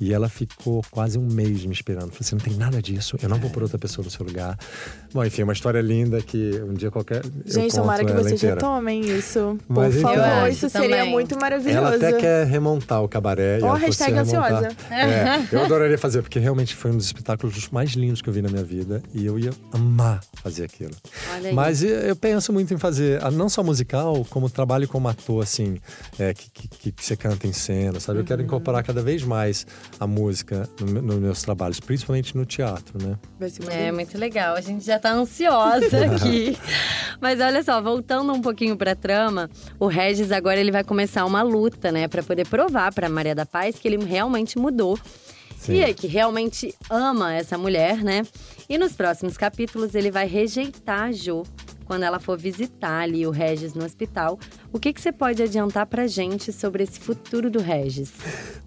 E 0.00 0.12
ela 0.12 0.28
ficou 0.28 0.84
quase 0.90 1.18
um 1.18 1.26
mês 1.26 1.64
me 1.64 1.72
esperando. 1.72 2.10
Falou, 2.10 2.22
você 2.22 2.34
não 2.34 2.42
tem 2.42 2.54
nada 2.54 2.80
disso. 2.80 3.16
Eu 3.22 3.28
não 3.28 3.38
vou 3.38 3.50
pôr 3.50 3.62
outra 3.62 3.78
pessoa 3.78 4.04
no 4.04 4.10
seu 4.10 4.24
lugar. 4.24 4.58
Bom, 5.16 5.24
enfim, 5.24 5.44
uma 5.44 5.54
história 5.54 5.80
linda 5.80 6.20
que 6.20 6.60
um 6.68 6.74
dia 6.74 6.90
qualquer. 6.90 7.22
Gente, 7.46 7.74
tomara 7.74 8.04
que 8.04 8.12
vocês 8.12 8.34
inteira. 8.34 8.56
retomem 8.56 9.00
isso. 9.00 9.58
Por 9.66 9.76
Mas 9.76 9.96
então- 9.96 10.14
favor, 10.14 10.48
isso 10.50 10.68
seria 10.68 10.88
também. 10.98 11.10
muito 11.10 11.40
maravilhoso. 11.40 11.78
Ela 11.86 11.96
até 11.96 12.12
quer 12.12 12.46
remontar 12.46 13.02
o 13.02 13.08
cabaré. 13.08 13.54
e 13.58 13.62
Ó, 13.62 13.68
falou, 13.68 13.76
hashtag 13.76 14.18
ansiosa. 14.18 14.68
É, 14.90 15.46
eu 15.56 15.64
adoraria 15.64 15.96
fazer, 15.96 16.20
porque 16.20 16.38
realmente 16.38 16.74
foi 16.76 16.90
um 16.90 16.96
dos 16.98 17.06
espetáculos 17.06 17.68
mais 17.70 17.92
lindos 17.92 18.20
que 18.20 18.28
eu 18.28 18.32
vi 18.34 18.42
na 18.42 18.50
minha 18.50 18.62
vida. 18.62 19.02
E 19.14 19.24
eu 19.24 19.38
ia 19.38 19.52
amar 19.72 20.20
fazer 20.42 20.64
aquilo. 20.64 20.92
Olha 21.34 21.48
aí. 21.48 21.54
Mas 21.54 21.82
eu 21.82 21.96
eu 21.96 22.14
penso 22.14 22.52
muito 22.52 22.74
em 22.74 22.78
fazer, 22.78 23.24
ah, 23.24 23.30
não 23.30 23.48
só 23.48 23.62
musical, 23.62 24.24
como 24.28 24.50
trabalho 24.50 24.86
como 24.86 25.08
ator, 25.08 25.42
assim, 25.42 25.78
é, 26.18 26.34
que, 26.34 26.50
que, 26.68 26.92
que 26.92 27.04
você 27.04 27.16
canta 27.16 27.46
em 27.46 27.52
cena, 27.54 27.98
sabe? 28.00 28.18
Eu 28.20 28.24
quero 28.24 28.40
Uhum. 28.42 28.46
incorporar 28.46 28.84
cada 28.84 29.00
vez 29.02 29.22
mais 29.22 29.66
a 29.98 30.06
música 30.06 30.68
no 30.80 31.06
nos 31.06 31.16
meus 31.18 31.42
trabalhos, 31.42 31.80
principalmente 31.80 32.36
no 32.36 32.44
teatro, 32.44 32.98
né? 33.02 33.16
É, 33.70 33.92
muito 33.92 34.18
legal. 34.18 34.56
A 34.56 34.60
gente 34.60 34.84
já 34.84 34.98
tá 34.98 35.05
ansiosa 35.10 36.04
aqui. 36.06 36.56
Mas 37.20 37.40
olha 37.40 37.62
só, 37.62 37.80
voltando 37.80 38.32
um 38.32 38.40
pouquinho 38.40 38.76
pra 38.76 38.94
trama, 38.94 39.50
o 39.78 39.86
Regis 39.86 40.30
agora 40.32 40.58
ele 40.60 40.70
vai 40.70 40.84
começar 40.84 41.24
uma 41.24 41.42
luta, 41.42 41.90
né, 41.90 42.08
Pra 42.08 42.22
poder 42.22 42.46
provar 42.46 42.92
pra 42.92 43.08
Maria 43.08 43.34
da 43.34 43.46
Paz 43.46 43.78
que 43.78 43.88
ele 43.88 44.04
realmente 44.04 44.58
mudou. 44.58 44.98
Sim. 45.58 45.74
E 45.74 45.80
é 45.82 45.92
que 45.92 46.06
realmente 46.06 46.74
ama 46.88 47.34
essa 47.34 47.58
mulher, 47.58 48.04
né? 48.04 48.24
E 48.68 48.78
nos 48.78 48.92
próximos 48.92 49.36
capítulos 49.36 49.94
ele 49.94 50.10
vai 50.10 50.26
rejeitar 50.26 51.08
a 51.08 51.12
Jo 51.12 51.42
quando 51.86 52.02
ela 52.02 52.20
for 52.20 52.36
visitar 52.36 52.98
ali 53.00 53.26
o 53.26 53.30
Regis 53.30 53.72
no 53.72 53.84
hospital. 53.84 54.38
O 54.72 54.78
que, 54.78 54.92
que 54.92 55.00
você 55.00 55.10
pode 55.12 55.42
adiantar 55.42 55.86
pra 55.86 56.06
gente 56.06 56.52
sobre 56.52 56.82
esse 56.82 57.00
futuro 57.00 57.48
do 57.50 57.60
Regis? 57.60 58.12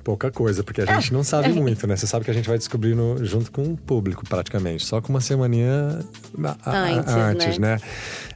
Pouca 0.04 0.32
coisa, 0.32 0.64
porque 0.64 0.82
a 0.82 0.86
gente 0.96 1.14
não 1.14 1.24
sabe 1.24 1.50
muito, 1.54 1.86
né? 1.86 1.96
Você 1.96 2.08
sabe 2.08 2.26
que 2.26 2.32
a 2.32 2.34
gente 2.34 2.48
vai 2.50 2.58
descobrir 2.58 2.96
no- 2.96 3.24
junto 3.24 3.52
com 3.52 3.62
o 3.64 3.78
público, 3.78 4.24
praticamente. 4.28 4.86
Só 4.86 5.02
com 5.02 5.10
uma 5.10 5.22
semaninha 5.22 6.00
a- 6.44 6.58
a- 6.72 6.80
Antes, 6.90 7.14
antes 7.14 7.58
né? 7.60 7.76
né? 7.76 7.82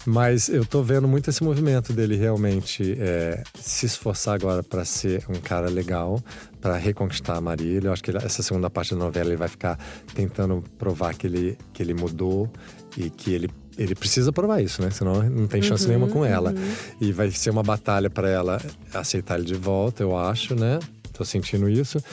Mas 0.06 0.50
eu 0.50 0.66
tô 0.66 0.84
vendo 0.84 1.08
muito 1.08 1.30
esse 1.30 1.42
movimento 1.44 1.94
dele 1.94 2.18
realmente 2.18 2.98
é, 3.00 3.42
se 3.58 3.86
esforçar 3.86 4.36
agora 4.36 4.62
para 4.62 4.84
ser 4.84 5.24
um 5.30 5.40
cara 5.40 5.70
legal, 5.70 6.22
para 6.60 6.76
reconquistar 6.76 7.38
a 7.38 7.42
Marília. 7.42 7.88
Eu 7.88 7.94
acho 7.94 8.04
que 8.04 8.12
ele- 8.12 8.18
essa 8.18 8.44
segunda 8.44 8.70
parte 8.70 8.92
da 8.94 8.98
novela 9.00 9.30
ele 9.30 9.38
vai 9.38 9.48
ficar 9.48 9.80
tentando 10.14 10.62
provar 10.78 11.14
que 11.16 11.26
ele, 11.26 11.58
que 11.72 11.82
ele 11.82 11.94
mudou 11.94 12.52
e 12.98 13.10
que 13.10 13.34
ele 13.34 13.50
ele 13.78 13.96
precisa 13.96 14.32
provar 14.32 14.62
isso, 14.62 14.82
né? 14.82 14.90
Senão 14.92 15.24
não 15.24 15.48
tem 15.48 15.62
chance 15.62 15.88
nenhuma 15.88 16.08
com 16.08 16.24
ela. 16.26 16.54
E 17.00 17.12
vai 17.12 17.32
ser 17.32 17.50
uma 17.50 17.64
batalha 17.64 18.10
para 18.10 18.30
ela 18.30 18.62
aceitar 18.94 19.38
ele 19.38 19.46
de 19.46 19.56
volta, 19.56 20.04
eu 20.04 20.18
acho, 20.18 20.56
né? 20.56 20.80
Tô 21.14 21.24
sentindo 21.24 21.70
isso. 21.70 22.04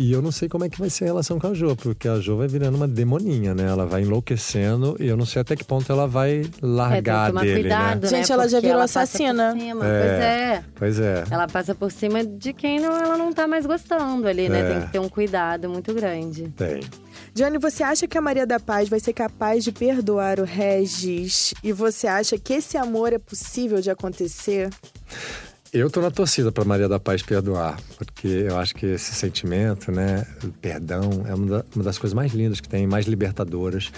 E 0.00 0.10
eu 0.10 0.22
não 0.22 0.32
sei 0.32 0.48
como 0.48 0.64
é 0.64 0.68
que 0.70 0.78
vai 0.78 0.88
ser 0.88 1.04
a 1.04 1.08
relação 1.08 1.38
com 1.38 1.46
a 1.46 1.52
Jo, 1.52 1.76
porque 1.76 2.08
a 2.08 2.18
Jo 2.18 2.38
vai 2.38 2.48
virando 2.48 2.74
uma 2.76 2.88
demoninha, 2.88 3.54
né? 3.54 3.64
Ela 3.64 3.84
vai 3.84 4.00
enlouquecendo 4.00 4.96
e 4.98 5.06
eu 5.06 5.14
não 5.16 5.26
sei 5.26 5.42
até 5.42 5.54
que 5.54 5.62
ponto 5.62 5.92
ela 5.92 6.06
vai 6.08 6.36
É, 6.36 6.40
tem 6.40 6.50
que 6.52 6.66
largar 6.66 7.26
tomar 7.28 7.42
dele, 7.42 7.60
cuidado, 7.60 8.04
né? 8.04 8.10
né? 8.10 8.16
Gente, 8.16 8.32
ela 8.32 8.48
já 8.48 8.58
virou 8.58 8.78
passa 8.78 9.00
por 9.00 9.02
assassina. 9.02 9.52
cima. 9.52 9.86
É. 9.86 10.00
Pois 10.00 10.20
é. 10.20 10.64
Pois 10.74 10.98
é. 11.00 11.24
Ela 11.30 11.46
passa 11.46 11.74
por 11.74 11.92
cima 11.92 12.24
de 12.24 12.54
quem 12.54 12.80
não, 12.80 12.92
ela 12.96 13.18
não 13.18 13.30
tá 13.30 13.46
mais 13.46 13.66
gostando 13.66 14.26
ali, 14.26 14.48
né? 14.48 14.60
É. 14.60 14.72
Tem 14.72 14.86
que 14.86 14.92
ter 14.92 14.98
um 15.00 15.08
cuidado 15.08 15.68
muito 15.68 15.92
grande. 15.92 16.48
Tem. 16.56 16.80
Johnny, 17.36 17.58
você 17.58 17.82
acha 17.82 18.08
que 18.08 18.16
a 18.16 18.20
Maria 18.22 18.46
da 18.46 18.58
Paz 18.58 18.88
vai 18.88 18.98
ser 18.98 19.12
capaz 19.12 19.62
de 19.62 19.70
perdoar 19.70 20.40
o 20.40 20.44
Regis? 20.44 21.52
E 21.62 21.70
você 21.70 22.06
acha 22.06 22.38
que 22.38 22.54
esse 22.54 22.78
amor 22.78 23.12
é 23.12 23.18
possível 23.18 23.78
de 23.78 23.90
acontecer? 23.90 24.70
Eu 25.72 25.90
tô 25.90 26.00
na 26.00 26.10
torcida 26.10 26.50
para 26.50 26.64
Maria 26.64 26.88
da 26.88 26.98
Paz 26.98 27.22
perdoar, 27.22 27.78
porque 27.98 28.26
eu 28.28 28.56
acho 28.58 28.74
que 28.74 28.86
esse 28.86 29.14
sentimento, 29.14 29.92
né, 29.92 30.24
perdão, 30.62 31.24
é 31.28 31.34
uma, 31.34 31.46
da- 31.46 31.64
uma 31.74 31.84
das 31.84 31.98
coisas 31.98 32.14
mais 32.14 32.32
lindas 32.32 32.60
que 32.60 32.68
tem, 32.68 32.86
mais 32.86 33.06
libertadoras. 33.06 33.90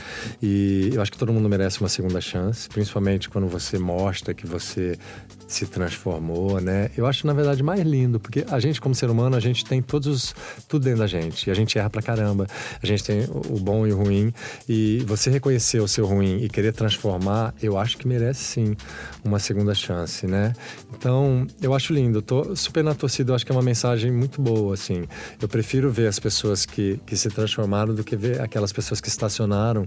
E 0.42 0.90
eu 0.92 1.00
acho 1.00 1.12
que 1.12 1.18
todo 1.18 1.32
mundo 1.32 1.48
merece 1.48 1.78
uma 1.80 1.88
segunda 1.88 2.20
chance, 2.20 2.68
principalmente 2.68 3.28
quando 3.28 3.46
você 3.46 3.78
mostra 3.78 4.34
que 4.34 4.44
você 4.46 4.98
se 5.46 5.66
transformou, 5.66 6.60
né? 6.60 6.90
Eu 6.96 7.06
acho, 7.06 7.26
na 7.26 7.32
verdade, 7.32 7.62
mais 7.62 7.80
lindo, 7.80 8.18
porque 8.18 8.44
a 8.50 8.58
gente, 8.60 8.80
como 8.80 8.94
ser 8.94 9.08
humano, 9.08 9.36
a 9.36 9.40
gente 9.40 9.64
tem 9.64 9.80
todos 9.80 10.06
os, 10.06 10.34
tudo 10.68 10.82
dentro 10.84 10.98
da 11.00 11.06
gente. 11.06 11.46
E 11.46 11.50
a 11.50 11.54
gente 11.54 11.78
erra 11.78 11.88
pra 11.88 12.02
caramba. 12.02 12.46
A 12.82 12.86
gente 12.86 13.02
tem 13.04 13.24
o 13.24 13.58
bom 13.58 13.86
e 13.86 13.92
o 13.92 13.96
ruim. 13.96 14.32
E 14.68 15.02
você 15.06 15.30
reconhecer 15.30 15.80
o 15.80 15.88
seu 15.88 16.04
ruim 16.06 16.42
e 16.42 16.48
querer 16.50 16.72
transformar, 16.72 17.54
eu 17.62 17.78
acho 17.78 17.96
que 17.96 18.06
merece 18.06 18.42
sim 18.44 18.76
uma 19.24 19.38
segunda 19.38 19.74
chance, 19.74 20.26
né? 20.26 20.52
Então, 20.92 21.46
eu 21.60 21.74
acho 21.74 21.92
lindo. 21.92 22.20
Tô 22.22 22.54
super 22.56 22.82
na 22.84 22.94
torcida, 22.94 23.30
eu 23.32 23.34
acho 23.36 23.44
que 23.46 23.52
é 23.52 23.54
uma 23.54 23.62
mensagem 23.62 24.10
muito 24.12 24.40
boa, 24.40 24.74
assim. 24.74 25.04
Eu 25.40 25.48
prefiro 25.48 25.90
ver 25.90 26.06
as 26.06 26.18
pessoas 26.18 26.64
que, 26.66 27.00
que 27.06 27.16
se 27.16 27.28
transformaram 27.30 27.94
do 27.94 28.02
que 28.04 28.16
ver 28.16 28.40
aquelas 28.40 28.72
pessoas 28.72 29.00
que 29.00 29.08
estacionaram 29.08 29.86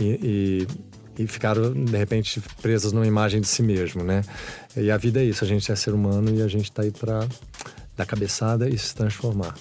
e- 0.00 0.66
e 0.68 0.90
e 1.18 1.26
ficaram, 1.26 1.72
de 1.74 1.96
repente, 1.98 2.40
presas 2.62 2.92
numa 2.92 3.06
imagem 3.06 3.42
de 3.42 3.46
si 3.46 3.62
mesmo, 3.62 4.02
né? 4.02 4.22
E 4.74 4.90
a 4.90 4.96
vida 4.96 5.20
é 5.20 5.24
isso, 5.24 5.44
a 5.44 5.46
gente 5.46 5.70
é 5.70 5.76
ser 5.76 5.92
humano 5.92 6.34
e 6.34 6.40
a 6.40 6.48
gente 6.48 6.72
tá 6.72 6.80
aí 6.82 6.90
pra 6.90 7.26
dar 7.94 8.06
cabeçada 8.06 8.66
e 8.70 8.78
se 8.78 8.94
transformar. 8.94 9.54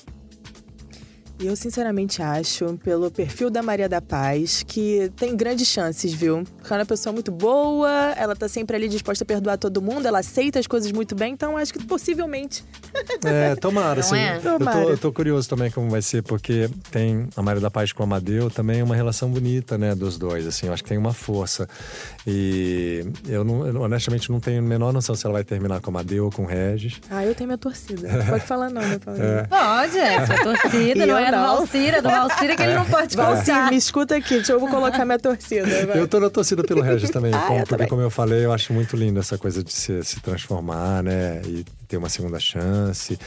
Eu 1.42 1.56
sinceramente 1.56 2.22
acho, 2.22 2.78
pelo 2.84 3.10
perfil 3.10 3.50
da 3.50 3.64
Maria 3.64 3.88
da 3.88 4.02
Paz, 4.02 4.62
que 4.68 5.10
tem 5.16 5.38
grandes 5.38 5.68
chances, 5.70 6.14
viu? 6.14 6.44
Porque 6.58 6.68
ela 6.74 6.82
é 6.82 6.84
uma 6.84 6.86
pessoa 6.86 7.14
muito 7.14 7.32
boa, 7.32 7.90
ela 8.18 8.36
tá 8.36 8.50
sempre 8.50 8.76
ali 8.76 8.90
disposta 8.90 9.24
a 9.24 9.28
perdoar 9.28 9.58
todo 9.58 9.82
mundo, 9.82 10.06
ela 10.06 10.20
aceita 10.20 10.60
as 10.60 10.68
coisas 10.68 10.92
muito 10.92 11.16
bem, 11.16 11.32
então 11.32 11.56
acho 11.56 11.72
que 11.72 11.82
possivelmente. 11.86 12.66
É, 13.24 13.56
tomara, 13.56 14.02
assim. 14.02 14.18
é? 14.18 14.36
Eu, 14.36 14.42
tô, 14.42 14.58
Tomara. 14.60 14.80
eu 14.82 14.98
tô 14.98 15.14
curioso 15.14 15.48
também 15.48 15.72
como 15.72 15.90
vai 15.90 16.02
ser, 16.02 16.24
porque 16.24 16.70
tem 16.92 17.30
a 17.38 17.42
Maria 17.42 17.62
da 17.62 17.72
Paz 17.72 17.94
com 17.94 18.04
o 18.04 18.06
Amadeu, 18.06 18.50
também 18.50 18.82
é 18.82 18.84
uma 18.84 18.96
relação 18.96 19.30
bonita, 19.30 19.78
né, 19.78 19.96
dos 19.96 20.18
dois, 20.18 20.46
assim. 20.46 20.68
Eu 20.68 20.74
acho 20.74 20.84
que 20.84 20.90
tem 20.90 20.98
uma 20.98 21.14
força. 21.14 21.70
E 22.28 23.06
eu, 23.30 23.46
não, 23.46 23.66
eu 23.66 23.82
honestamente 23.82 24.30
não 24.30 24.42
tenho 24.42 24.60
a 24.60 24.62
menor 24.62 24.92
noção 24.92 25.16
se 25.16 25.26
ela 25.26 25.34
vai 25.34 25.44
terminar 25.46 25.80
com 25.80 25.90
o 25.90 25.94
Amadeu 25.94 26.26
ou 26.26 26.32
com 26.32 26.44
o 26.44 26.46
Regis. 26.46 27.00
Ah, 27.10 27.26
eu 27.26 27.34
tenho 27.34 27.48
minha 27.48 27.58
torcida. 27.58 28.08
Não 28.12 28.26
pode 28.26 28.46
falar 28.46 28.70
não, 28.70 28.82
né, 28.82 29.00
Paulinho? 29.04 29.26
É. 29.26 29.44
Pode, 29.46 29.98
é 29.98 30.26
sua 30.26 30.44
torcida, 30.44 31.06
não 31.08 31.18
eu 31.18 31.18
é 31.18 31.29
é 31.38 31.40
do. 31.42 31.46
Valcira, 31.48 31.98
é 31.98 32.02
do 32.02 32.10
Valcira 32.10 32.56
que 32.56 32.62
ele 32.64 32.74
não 32.74 32.86
pode 32.86 33.16
Valcir, 33.16 33.54
contar. 33.54 33.70
me 33.72 33.78
escuta 33.78 34.16
aqui, 34.16 34.36
deixa 34.36 34.54
eu 34.54 34.60
vou 34.60 34.70
colocar 34.70 35.06
minha 35.06 35.20
torcida. 35.20 35.86
vai. 35.88 36.00
Eu 36.00 36.08
tô 36.08 36.20
na 36.20 36.30
torcida 36.30 36.64
pelo 36.64 36.82
Regis 36.82 37.10
também, 37.10 37.32
Ah, 37.36 37.40
como- 37.48 37.54
eu 37.60 37.64
porque 37.64 37.76
também. 37.76 37.88
como 37.88 38.02
eu 38.02 38.10
falei, 38.10 38.46
eu 38.46 38.52
acho 38.54 38.74
muito 38.74 38.96
lindo 38.96 39.20
essa 39.20 39.38
coisa 39.38 39.64
de 39.64 39.72
se, 39.72 40.04
se 40.04 40.20
transformar, 40.22 41.04
né? 41.04 41.42
E 41.46 41.64
ter 41.88 41.98
uma 41.98 42.10
segunda 42.10 42.40
chance. 42.40 43.18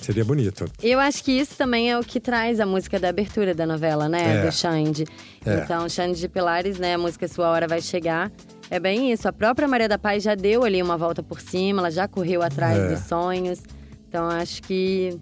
Seria 0.00 0.24
bonito. 0.24 0.66
Eu 0.82 1.00
acho 1.00 1.24
que 1.24 1.32
isso 1.32 1.56
também 1.56 1.90
é 1.90 1.98
o 1.98 2.02
que 2.04 2.20
traz 2.20 2.60
a 2.60 2.66
música 2.66 2.98
da 3.00 3.08
abertura 3.08 3.54
da 3.54 3.66
novela, 3.66 4.08
né? 4.08 4.42
É. 4.42 4.46
Do 4.46 4.52
Xande. 4.52 5.04
É. 5.44 5.54
Então, 5.64 5.88
Xande 5.88 6.20
de 6.20 6.28
Pilares, 6.28 6.78
né? 6.78 6.94
A 6.94 6.98
música 6.98 7.26
Sua 7.26 7.48
Hora 7.48 7.66
Vai 7.66 7.80
Chegar. 7.80 8.30
É 8.70 8.78
bem 8.78 9.10
isso. 9.12 9.26
A 9.26 9.32
própria 9.32 9.66
Maria 9.66 9.88
da 9.88 9.96
Paz 9.98 10.22
já 10.22 10.34
deu 10.34 10.64
ali 10.64 10.82
uma 10.82 10.96
volta 10.96 11.22
por 11.22 11.40
cima, 11.40 11.80
ela 11.80 11.90
já 11.90 12.06
correu 12.06 12.42
atrás 12.42 12.76
É. 12.78 12.88
dos 12.94 13.06
sonhos. 13.06 13.60
Então, 14.08 14.28
acho 14.28 14.62
que, 14.62 15.18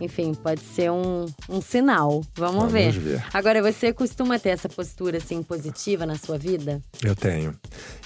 enfim, 0.00 0.34
pode 0.34 0.60
ser 0.60 0.90
um, 0.90 1.26
um 1.48 1.60
sinal. 1.60 2.22
Vamos, 2.34 2.56
Vamos 2.56 2.72
ver. 2.72 2.92
ver. 2.92 3.24
Agora, 3.32 3.62
você 3.62 3.92
costuma 3.92 4.38
ter 4.38 4.50
essa 4.50 4.68
postura, 4.68 5.18
assim, 5.18 5.42
positiva 5.42 6.04
na 6.04 6.16
sua 6.16 6.36
vida? 6.36 6.82
Eu 7.02 7.14
tenho. 7.14 7.54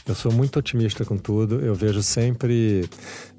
Eu 0.06 0.14
sou 0.14 0.32
muito 0.32 0.58
otimista 0.58 1.04
com 1.04 1.16
tudo. 1.16 1.60
Eu 1.60 1.74
vejo 1.74 2.02
sempre 2.02 2.88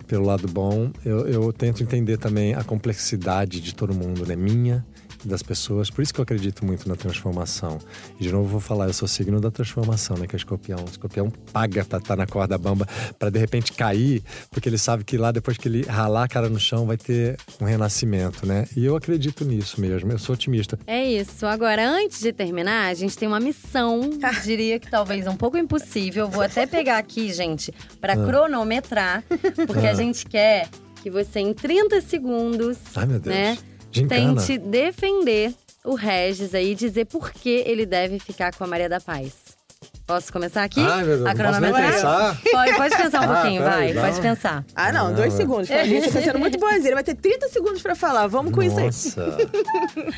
pelo 0.08 0.26
lado 0.26 0.48
bom. 0.48 0.92
Eu, 1.06 1.28
eu 1.28 1.54
tento 1.54 1.84
entender 1.84 2.18
também 2.18 2.56
a 2.56 2.64
complexidade 2.64 3.62
de 3.62 3.76
todo 3.76 3.94
mundo, 3.94 4.26
né? 4.26 4.36
Minha 4.36 4.86
das 5.28 5.42
pessoas. 5.44 5.90
Por 5.90 6.02
isso 6.02 6.14
que 6.14 6.20
eu 6.20 6.24
acredito 6.24 6.66
muito 6.66 6.88
na 6.88 6.96
transformação. 6.96 7.80
E 8.20 8.24
de 8.24 8.32
novo 8.32 8.48
vou 8.48 8.60
falar, 8.60 8.88
eu 8.88 8.94
sou 8.94 9.08
signo 9.08 9.40
da 9.40 9.52
transformação, 9.52 10.18
né? 10.18 10.28
Que 10.28 10.36
é 10.36 10.38
escorpião. 10.38 10.80
O 10.86 10.90
escorpião 10.90 11.30
paga 11.52 11.84
pra 11.86 11.98
estar 12.00 12.16
na 12.16 12.26
corda 12.26 12.58
bamba, 12.58 12.88
pra 13.18 13.30
de 13.30 13.40
repente 13.40 13.74
cair, 13.74 14.24
porque 14.50 14.70
ele 14.70 14.78
sabe 14.78 15.04
que 15.04 15.18
lá 15.18 15.32
depois 15.32 15.58
que 15.58 15.68
ele 15.68 15.84
ralar 15.84 16.24
a 16.24 16.28
cara 16.28 16.50
no 16.50 16.60
chão 16.60 16.86
vai 16.86 16.98
ter 16.98 17.38
um 17.60 17.66
renascimento, 17.66 18.46
né? 18.46 18.68
E 18.76 18.86
eu 18.86 18.96
acredito 18.96 19.44
nisso 19.46 19.80
mesmo. 19.82 20.12
Eu 20.12 20.20
sou 20.20 20.34
otimista. 20.34 20.78
É 20.88 21.04
isso. 21.04 21.46
Agora, 21.46 21.88
antes 21.88 22.20
de 22.20 22.32
terminar, 22.32 22.88
a 22.90 22.94
gente 22.94 23.18
tem 23.18 23.28
uma 23.28 23.40
missão, 23.40 24.10
diria 24.44 24.80
que 24.80 24.90
talvez 24.90 25.28
um 25.28 25.36
pouco 25.36 25.58
impossível. 25.58 26.28
Vou 26.28 26.44
até 26.44 26.66
pegar 26.66 26.98
aqui, 26.98 27.32
gente, 27.34 27.74
para 28.00 28.16
cronometrar, 28.16 29.24
porque 29.68 29.88
a 29.88 29.94
gente 29.94 30.26
quer 30.26 30.68
que 31.02 31.10
você, 31.10 31.40
em 31.40 31.54
30 31.54 32.02
segundos, 32.02 32.78
Ai, 32.96 33.06
meu 33.06 33.20
Deus. 33.20 33.36
né, 33.36 33.58
Gincana. 33.92 34.36
tente 34.42 34.58
defender 34.58 35.54
o 35.84 35.96
Regis 35.96 36.54
aí, 36.54 36.76
dizer 36.76 37.06
por 37.06 37.32
que 37.32 37.64
ele 37.66 37.86
deve 37.86 38.20
ficar 38.20 38.54
com 38.54 38.64
a 38.64 38.68
Maria 38.68 38.90
da 38.90 39.00
Paz. 39.00 39.58
Posso 40.06 40.34
começar 40.34 40.64
aqui? 40.64 40.80
Ai, 40.82 41.04
meu 41.04 41.18
Deus, 41.18 41.26
a 41.28 41.34
não 41.34 41.46
posso 41.46 41.62
nem 41.62 41.72
cronometrar? 41.72 41.94
pensar. 42.36 42.42
Pode, 42.52 42.74
pode 42.76 42.98
pensar 42.98 43.22
um 43.22 43.32
Ah, 43.32 43.42
pouquinho, 43.42 43.64
vai. 43.64 43.94
não. 43.94 44.02
Pode 44.02 44.22
pensar. 44.22 44.66
Ah, 44.76 44.92
não, 44.92 45.08
Não, 45.10 45.16
dois 45.16 45.34
é. 45.34 45.38
segundos. 45.38 45.70
Paulinho, 45.70 46.02
você 46.04 46.12
tá 46.12 46.22
sendo 46.22 46.40
muito 46.40 46.58
boazinha. 46.60 46.88
Ele 46.88 46.96
vai 46.96 47.04
ter 47.04 47.16
30 47.16 47.48
segundos 47.50 47.82
pra 47.82 47.96
falar. 47.96 48.26
Vamos 48.28 48.52
com 48.52 48.62
isso 48.64 48.78
aí. 48.80 48.86
Nossa. 48.86 49.38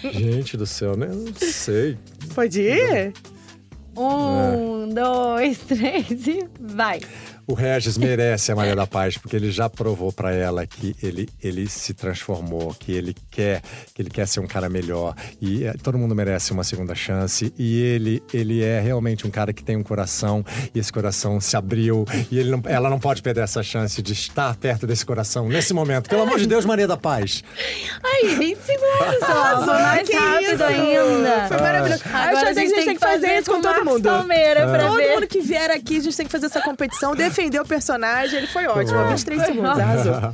Gente 0.13 0.55
do 0.57 0.65
céu, 0.65 0.95
né? 0.95 1.07
Não 1.07 1.33
sei. 1.35 1.97
Pode 2.33 2.61
ir? 2.61 3.13
Um, 3.97 4.87
dois, 4.93 5.57
três 5.67 6.25
e 6.25 6.47
vai. 6.59 7.01
O 7.51 7.53
Regis 7.53 7.97
merece 7.97 8.49
a 8.51 8.55
Maria 8.55 8.73
da 8.75 8.87
Paz, 8.87 9.17
porque 9.17 9.35
ele 9.35 9.51
já 9.51 9.69
provou 9.69 10.09
pra 10.13 10.33
ela 10.33 10.65
que 10.65 10.95
ele, 11.03 11.27
ele 11.43 11.67
se 11.67 11.93
transformou, 11.93 12.73
que 12.73 12.93
ele 12.93 13.13
quer, 13.29 13.61
que 13.93 14.01
ele 14.01 14.09
quer 14.09 14.25
ser 14.25 14.39
um 14.39 14.47
cara 14.47 14.69
melhor. 14.69 15.13
E 15.41 15.65
eh, 15.65 15.73
todo 15.83 15.97
mundo 15.97 16.15
merece 16.15 16.53
uma 16.53 16.63
segunda 16.63 16.95
chance. 16.95 17.53
E 17.59 17.81
ele, 17.81 18.23
ele 18.33 18.63
é 18.63 18.79
realmente 18.79 19.27
um 19.27 19.29
cara 19.29 19.51
que 19.51 19.61
tem 19.61 19.75
um 19.75 19.83
coração, 19.83 20.45
e 20.73 20.79
esse 20.79 20.93
coração 20.93 21.41
se 21.41 21.57
abriu. 21.57 22.05
E 22.31 22.39
ele 22.39 22.51
não- 22.51 22.61
ela 22.65 22.89
não 22.89 22.99
pode 22.99 23.21
perder 23.21 23.41
essa 23.43 23.61
chance 23.61 24.01
de 24.01 24.13
estar 24.13 24.55
perto 24.55 24.87
desse 24.87 25.05
coração 25.05 25.49
nesse 25.49 25.73
momento. 25.73 26.09
Pelo 26.09 26.21
amor 26.21 26.39
de 26.39 26.47
Deus, 26.47 26.63
Maria 26.63 26.87
da 26.87 26.95
Paz. 26.95 27.43
Aí, 28.01 28.33
20 28.35 28.59
segundos 28.61 29.65
Foi 29.65 29.73
mais 29.73 30.07
que 30.07 30.15
rápido 30.15 30.53
isso? 30.53 30.63
ainda. 30.63 31.47
Foi 31.49 31.57
maravilhoso. 31.59 32.03
Agora 32.05 32.37
Acho 32.37 32.45
a 32.45 32.53
gente 32.53 32.73
tem 32.75 32.93
que 32.93 32.99
fazer 32.99 33.39
isso 33.39 33.51
com 33.51 33.61
todo 33.61 33.63
Marcos 33.73 33.91
mundo. 33.93 34.03
Palmeira 34.03 34.67
pra 34.67 34.87
Todo 34.87 34.95
ver. 34.95 35.15
mundo 35.15 35.27
que 35.27 35.41
vier 35.41 35.69
aqui, 35.69 35.97
a 35.97 35.99
gente 35.99 36.15
tem 36.15 36.25
que 36.25 36.31
fazer 36.31 36.45
essa 36.45 36.61
competição, 36.61 37.13
defender 37.13 37.40
o 37.59 37.65
personagem. 37.65 38.39
Ele 38.39 38.47
foi 38.47 38.67
ótimo, 38.67 39.07
23 39.07 39.45
segundos, 39.45 39.77
arrasou. 39.79 40.33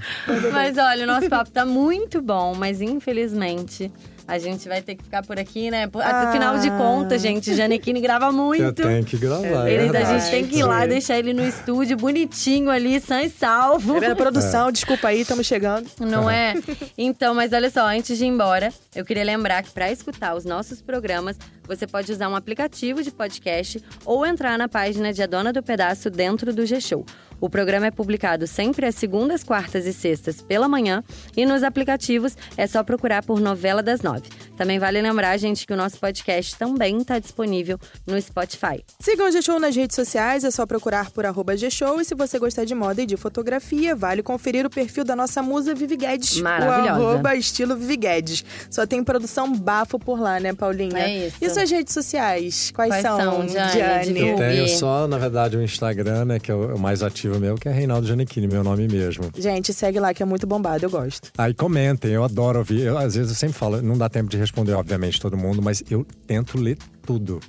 Mas 0.52 0.78
olha, 0.78 1.04
o 1.04 1.08
nosso 1.08 1.30
papo 1.30 1.52
tá 1.52 1.66
muito 1.66 2.22
bom, 2.22 2.54
mas 2.56 2.82
infelizmente 2.82 3.92
a 4.28 4.38
gente 4.38 4.68
vai 4.68 4.82
ter 4.82 4.96
que 4.96 5.04
ficar 5.04 5.24
por 5.26 5.40
aqui, 5.40 5.72
né? 5.72 5.88
Por- 5.88 6.02
Ah. 6.02 6.30
Afinal 6.30 6.60
de 6.60 6.70
contas, 6.72 7.22
gente, 7.22 7.56
Janequine 7.56 8.02
grava 8.02 8.26
Eu 8.28 8.34
muito. 8.34 8.74
tenho 8.84 9.04
que 9.06 9.18
gravar. 9.18 9.68
é 9.70 9.74
Ele, 9.74 9.90
a 9.90 9.92
verdade. 9.92 10.22
gente 10.22 10.32
tem 10.32 10.46
que 10.48 10.60
ir 10.60 10.64
lá, 10.64 10.86
deixar 10.86 11.18
ele 11.18 11.34
no 11.34 11.46
estúdio 11.48 11.96
bonitinho 11.96 12.70
ali, 12.70 13.00
sã 13.00 13.22
e 13.22 13.30
salvo. 13.30 13.94
Tá 13.94 14.00
vendo? 14.00 14.16
Produção, 14.28 14.72
desculpa 14.72 15.08
aí, 15.08 15.22
estamos 15.22 15.46
chegando. 15.48 15.88
Não 16.00 16.30
é? 16.30 16.54
Então, 16.98 17.34
mas 17.34 17.54
olha 17.54 17.70
só, 17.70 17.88
antes 17.88 18.18
de 18.18 18.26
ir 18.26 18.28
embora, 18.28 18.74
eu 18.96 19.06
queria 19.06 19.24
lembrar 19.24 19.64
que 19.64 19.72
para 19.72 19.92
escutar 19.92 20.36
os 20.36 20.44
nossos 20.46 20.82
programas, 20.82 21.38
você 21.68 21.86
pode 21.88 22.12
usar 22.12 22.28
um 22.30 22.36
aplicativo 22.36 23.02
de 23.04 23.12
podcast 23.12 23.82
ou 24.06 24.26
entrar 24.26 24.58
na 24.58 24.68
página 24.68 25.12
de 25.14 25.22
A 25.22 25.26
Dona 25.28 25.52
do 25.54 25.62
Pedaço 25.64 26.10
dentro 26.10 26.54
do 26.54 26.66
G-Show. 26.66 27.06
O 27.40 27.50
programa 27.50 27.88
é 27.88 27.92
publicado 27.92 28.48
sempre 28.48 28.86
às 28.86 28.96
segundas, 28.96 29.44
quartas 29.44 29.86
e 29.86 29.94
sextas 29.94 30.42
pela 30.42 30.68
manhã 30.68 31.04
e 31.36 31.46
nos 31.46 31.64
aplicativos 31.64 32.36
é 32.56 32.66
só 32.66 32.84
procurar 32.84 33.24
por 33.24 33.40
Novela 33.40 33.84
das 33.84 34.02
Nove. 34.02 34.24
Também 34.56 34.80
vale 34.80 35.00
lembrar, 35.02 35.38
gente, 35.38 35.68
que 35.68 35.74
o 35.74 35.78
nosso 35.78 36.00
podcast 36.00 36.56
também 36.58 36.98
está 36.98 37.20
disponível 37.20 37.80
no 38.08 38.20
Spotify. 38.20 38.84
Sigam 39.00 39.28
o 39.28 39.32
G-Show 39.32 39.60
nas 39.60 39.76
redes 39.76 39.96
sociais, 39.96 40.44
é 40.44 40.50
só 40.50 40.66
procurar 40.66 41.12
por 41.12 41.26
arroba 41.26 41.56
G-Show. 41.56 42.02
E 42.02 42.06
se 42.06 42.16
você 42.16 42.40
gostar 42.40 42.66
de 42.66 42.74
moda 42.74 43.04
e 43.04 43.06
de 43.06 43.16
fotografia, 43.16 43.96
vale 43.96 44.24
conferir 44.24 44.66
o 44.66 44.70
perfil 44.70 45.04
da 45.04 45.16
nossa 45.16 45.44
musa 45.44 45.76
Vivi 45.76 45.96
Guedes. 45.96 46.42
Maravilhosa. 46.42 47.00
O 47.00 47.08
arroba 47.08 47.36
estilo 47.36 47.76
Vivi 47.76 47.98
Guedes. 47.98 48.44
Só 48.70 48.88
tem 48.88 49.04
produção 49.04 49.56
bafo 49.56 50.00
por 50.00 50.20
lá, 50.20 50.40
né, 50.40 50.54
Paulinha? 50.54 50.98
É 50.98 51.28
isso. 51.28 51.38
E 51.40 51.50
suas 51.50 51.70
redes 51.70 51.94
sociais? 51.94 52.72
Quais, 52.72 52.90
Quais 52.90 53.02
são, 53.04 53.48
Jane? 53.48 53.74
Jane? 53.74 54.14
Divulga. 54.14 54.50
Tenho 54.50 54.66
Gui. 54.66 54.70
só, 54.78 55.08
na 55.08 55.18
verdade, 55.20 55.56
o 55.56 55.62
Instagram, 55.62 56.26
né? 56.26 56.40
Que 56.40 56.52
é 56.52 56.56
o 56.56 56.80
mais 56.80 57.04
ativo 57.04 57.27
meu, 57.40 57.56
que 57.56 57.68
é 57.68 57.72
Reinaldo 57.72 58.08
Giannichini, 58.08 58.48
meu 58.48 58.64
nome 58.64 58.88
mesmo. 58.88 59.30
Gente, 59.38 59.74
segue 59.74 60.00
lá 60.00 60.14
que 60.14 60.24
é 60.24 60.26
muito 60.26 60.48
bombado, 60.48 60.86
eu 60.86 60.90
gosto. 60.90 61.32
Aí 61.38 61.54
comentem, 61.54 62.12
eu 62.12 62.24
adoro 62.24 62.60
ouvir. 62.60 62.82
Eu, 62.82 62.98
às 62.98 63.16
vezes 63.16 63.32
eu 63.32 63.36
sempre 63.36 63.58
falo, 63.58 63.82
não 63.82 63.98
dá 63.98 64.10
tempo 64.10 64.30
de 64.30 64.38
responder, 64.38 64.74
obviamente, 64.74 65.20
todo 65.20 65.36
mundo, 65.38 65.62
mas 65.62 65.84
eu 65.90 66.06
tento 66.26 66.58
ler 66.58 66.78
tudo. 67.06 67.40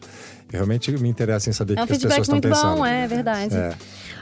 Eu 0.52 0.58
realmente 0.58 0.90
me 0.92 1.08
interessa 1.08 1.50
em 1.50 1.52
saber 1.52 1.74
o 1.74 1.78
É 1.78 1.82
um 1.82 1.86
que 1.86 1.92
as 1.92 1.98
feedback 1.98 2.18
pessoas 2.20 2.28
estão 2.28 2.34
muito 2.36 2.48
pensando. 2.48 2.76
bom, 2.78 2.86
é 2.86 3.06
verdade. 3.06 3.54
É. 3.56 3.74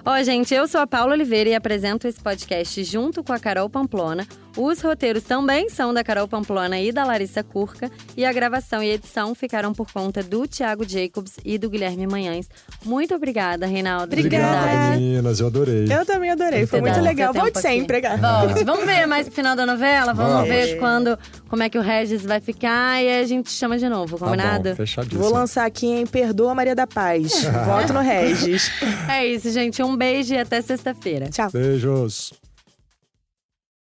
Ó, 0.04 0.22
gente, 0.22 0.54
eu 0.54 0.68
sou 0.68 0.80
a 0.80 0.86
Paula 0.86 1.12
Oliveira 1.14 1.50
e 1.50 1.54
apresento 1.54 2.06
esse 2.06 2.20
podcast 2.20 2.84
junto 2.84 3.24
com 3.24 3.32
a 3.32 3.38
Carol 3.40 3.68
Pamplona. 3.68 4.24
Os 4.56 4.80
roteiros 4.80 5.24
também 5.24 5.68
são 5.68 5.92
da 5.92 6.02
Carol 6.04 6.26
Pamplona 6.28 6.78
e 6.80 6.90
da 6.92 7.04
Larissa 7.04 7.42
Curca. 7.42 7.90
E 8.16 8.24
a 8.24 8.32
gravação 8.32 8.82
e 8.82 8.88
edição 8.90 9.34
ficaram 9.34 9.72
por 9.74 9.90
conta 9.92 10.22
do 10.22 10.46
Thiago 10.46 10.88
Jacobs 10.88 11.34
e 11.44 11.58
do 11.58 11.68
Guilherme 11.68 12.06
Manhães. 12.06 12.48
Muito 12.84 13.14
obrigada, 13.14 13.66
Reinaldo. 13.66 14.04
Obrigada. 14.14 14.90
meninas, 14.96 15.40
eu 15.40 15.48
adorei. 15.48 15.86
Eu 15.90 16.06
também 16.06 16.30
adorei, 16.30 16.66
foi 16.66 16.80
muito 16.80 17.00
legal. 17.00 17.34
Volte 17.34 17.60
sempre. 17.60 18.00
Volte. 18.00 18.64
Vamos 18.64 18.86
ver 18.86 19.06
mais 19.06 19.26
pro 19.26 19.34
final 19.34 19.56
da 19.56 19.66
novela? 19.66 20.14
Vamos, 20.14 20.32
Vamos. 20.32 20.48
ver 20.48 20.78
quando, 20.78 21.18
como 21.48 21.62
é 21.62 21.68
que 21.68 21.78
o 21.78 21.80
Regis 21.82 22.22
vai 22.24 22.40
ficar 22.40 23.02
e 23.02 23.20
a 23.20 23.24
gente 23.24 23.50
chama 23.50 23.78
de 23.78 23.88
novo, 23.88 24.18
Tá 24.18 24.24
combinado? 24.26 24.70
bom, 24.70 24.76
fechadíssimo. 24.76 25.20
Vou 25.22 25.32
lançar 25.32 25.64
aqui 25.64 25.86
em 25.86 26.06
Perdoa 26.06 26.54
Maria 26.54 26.74
da 26.74 26.86
Paz. 26.86 27.44
Voto 27.66 27.92
no 27.92 28.00
Regis. 28.00 28.70
é 29.08 29.26
isso, 29.26 29.50
gente. 29.50 29.82
Um 29.82 29.96
beijo 29.96 30.34
e 30.34 30.38
até 30.38 30.60
sexta-feira. 30.60 31.28
Tchau. 31.28 31.50
Beijos. 31.52 32.32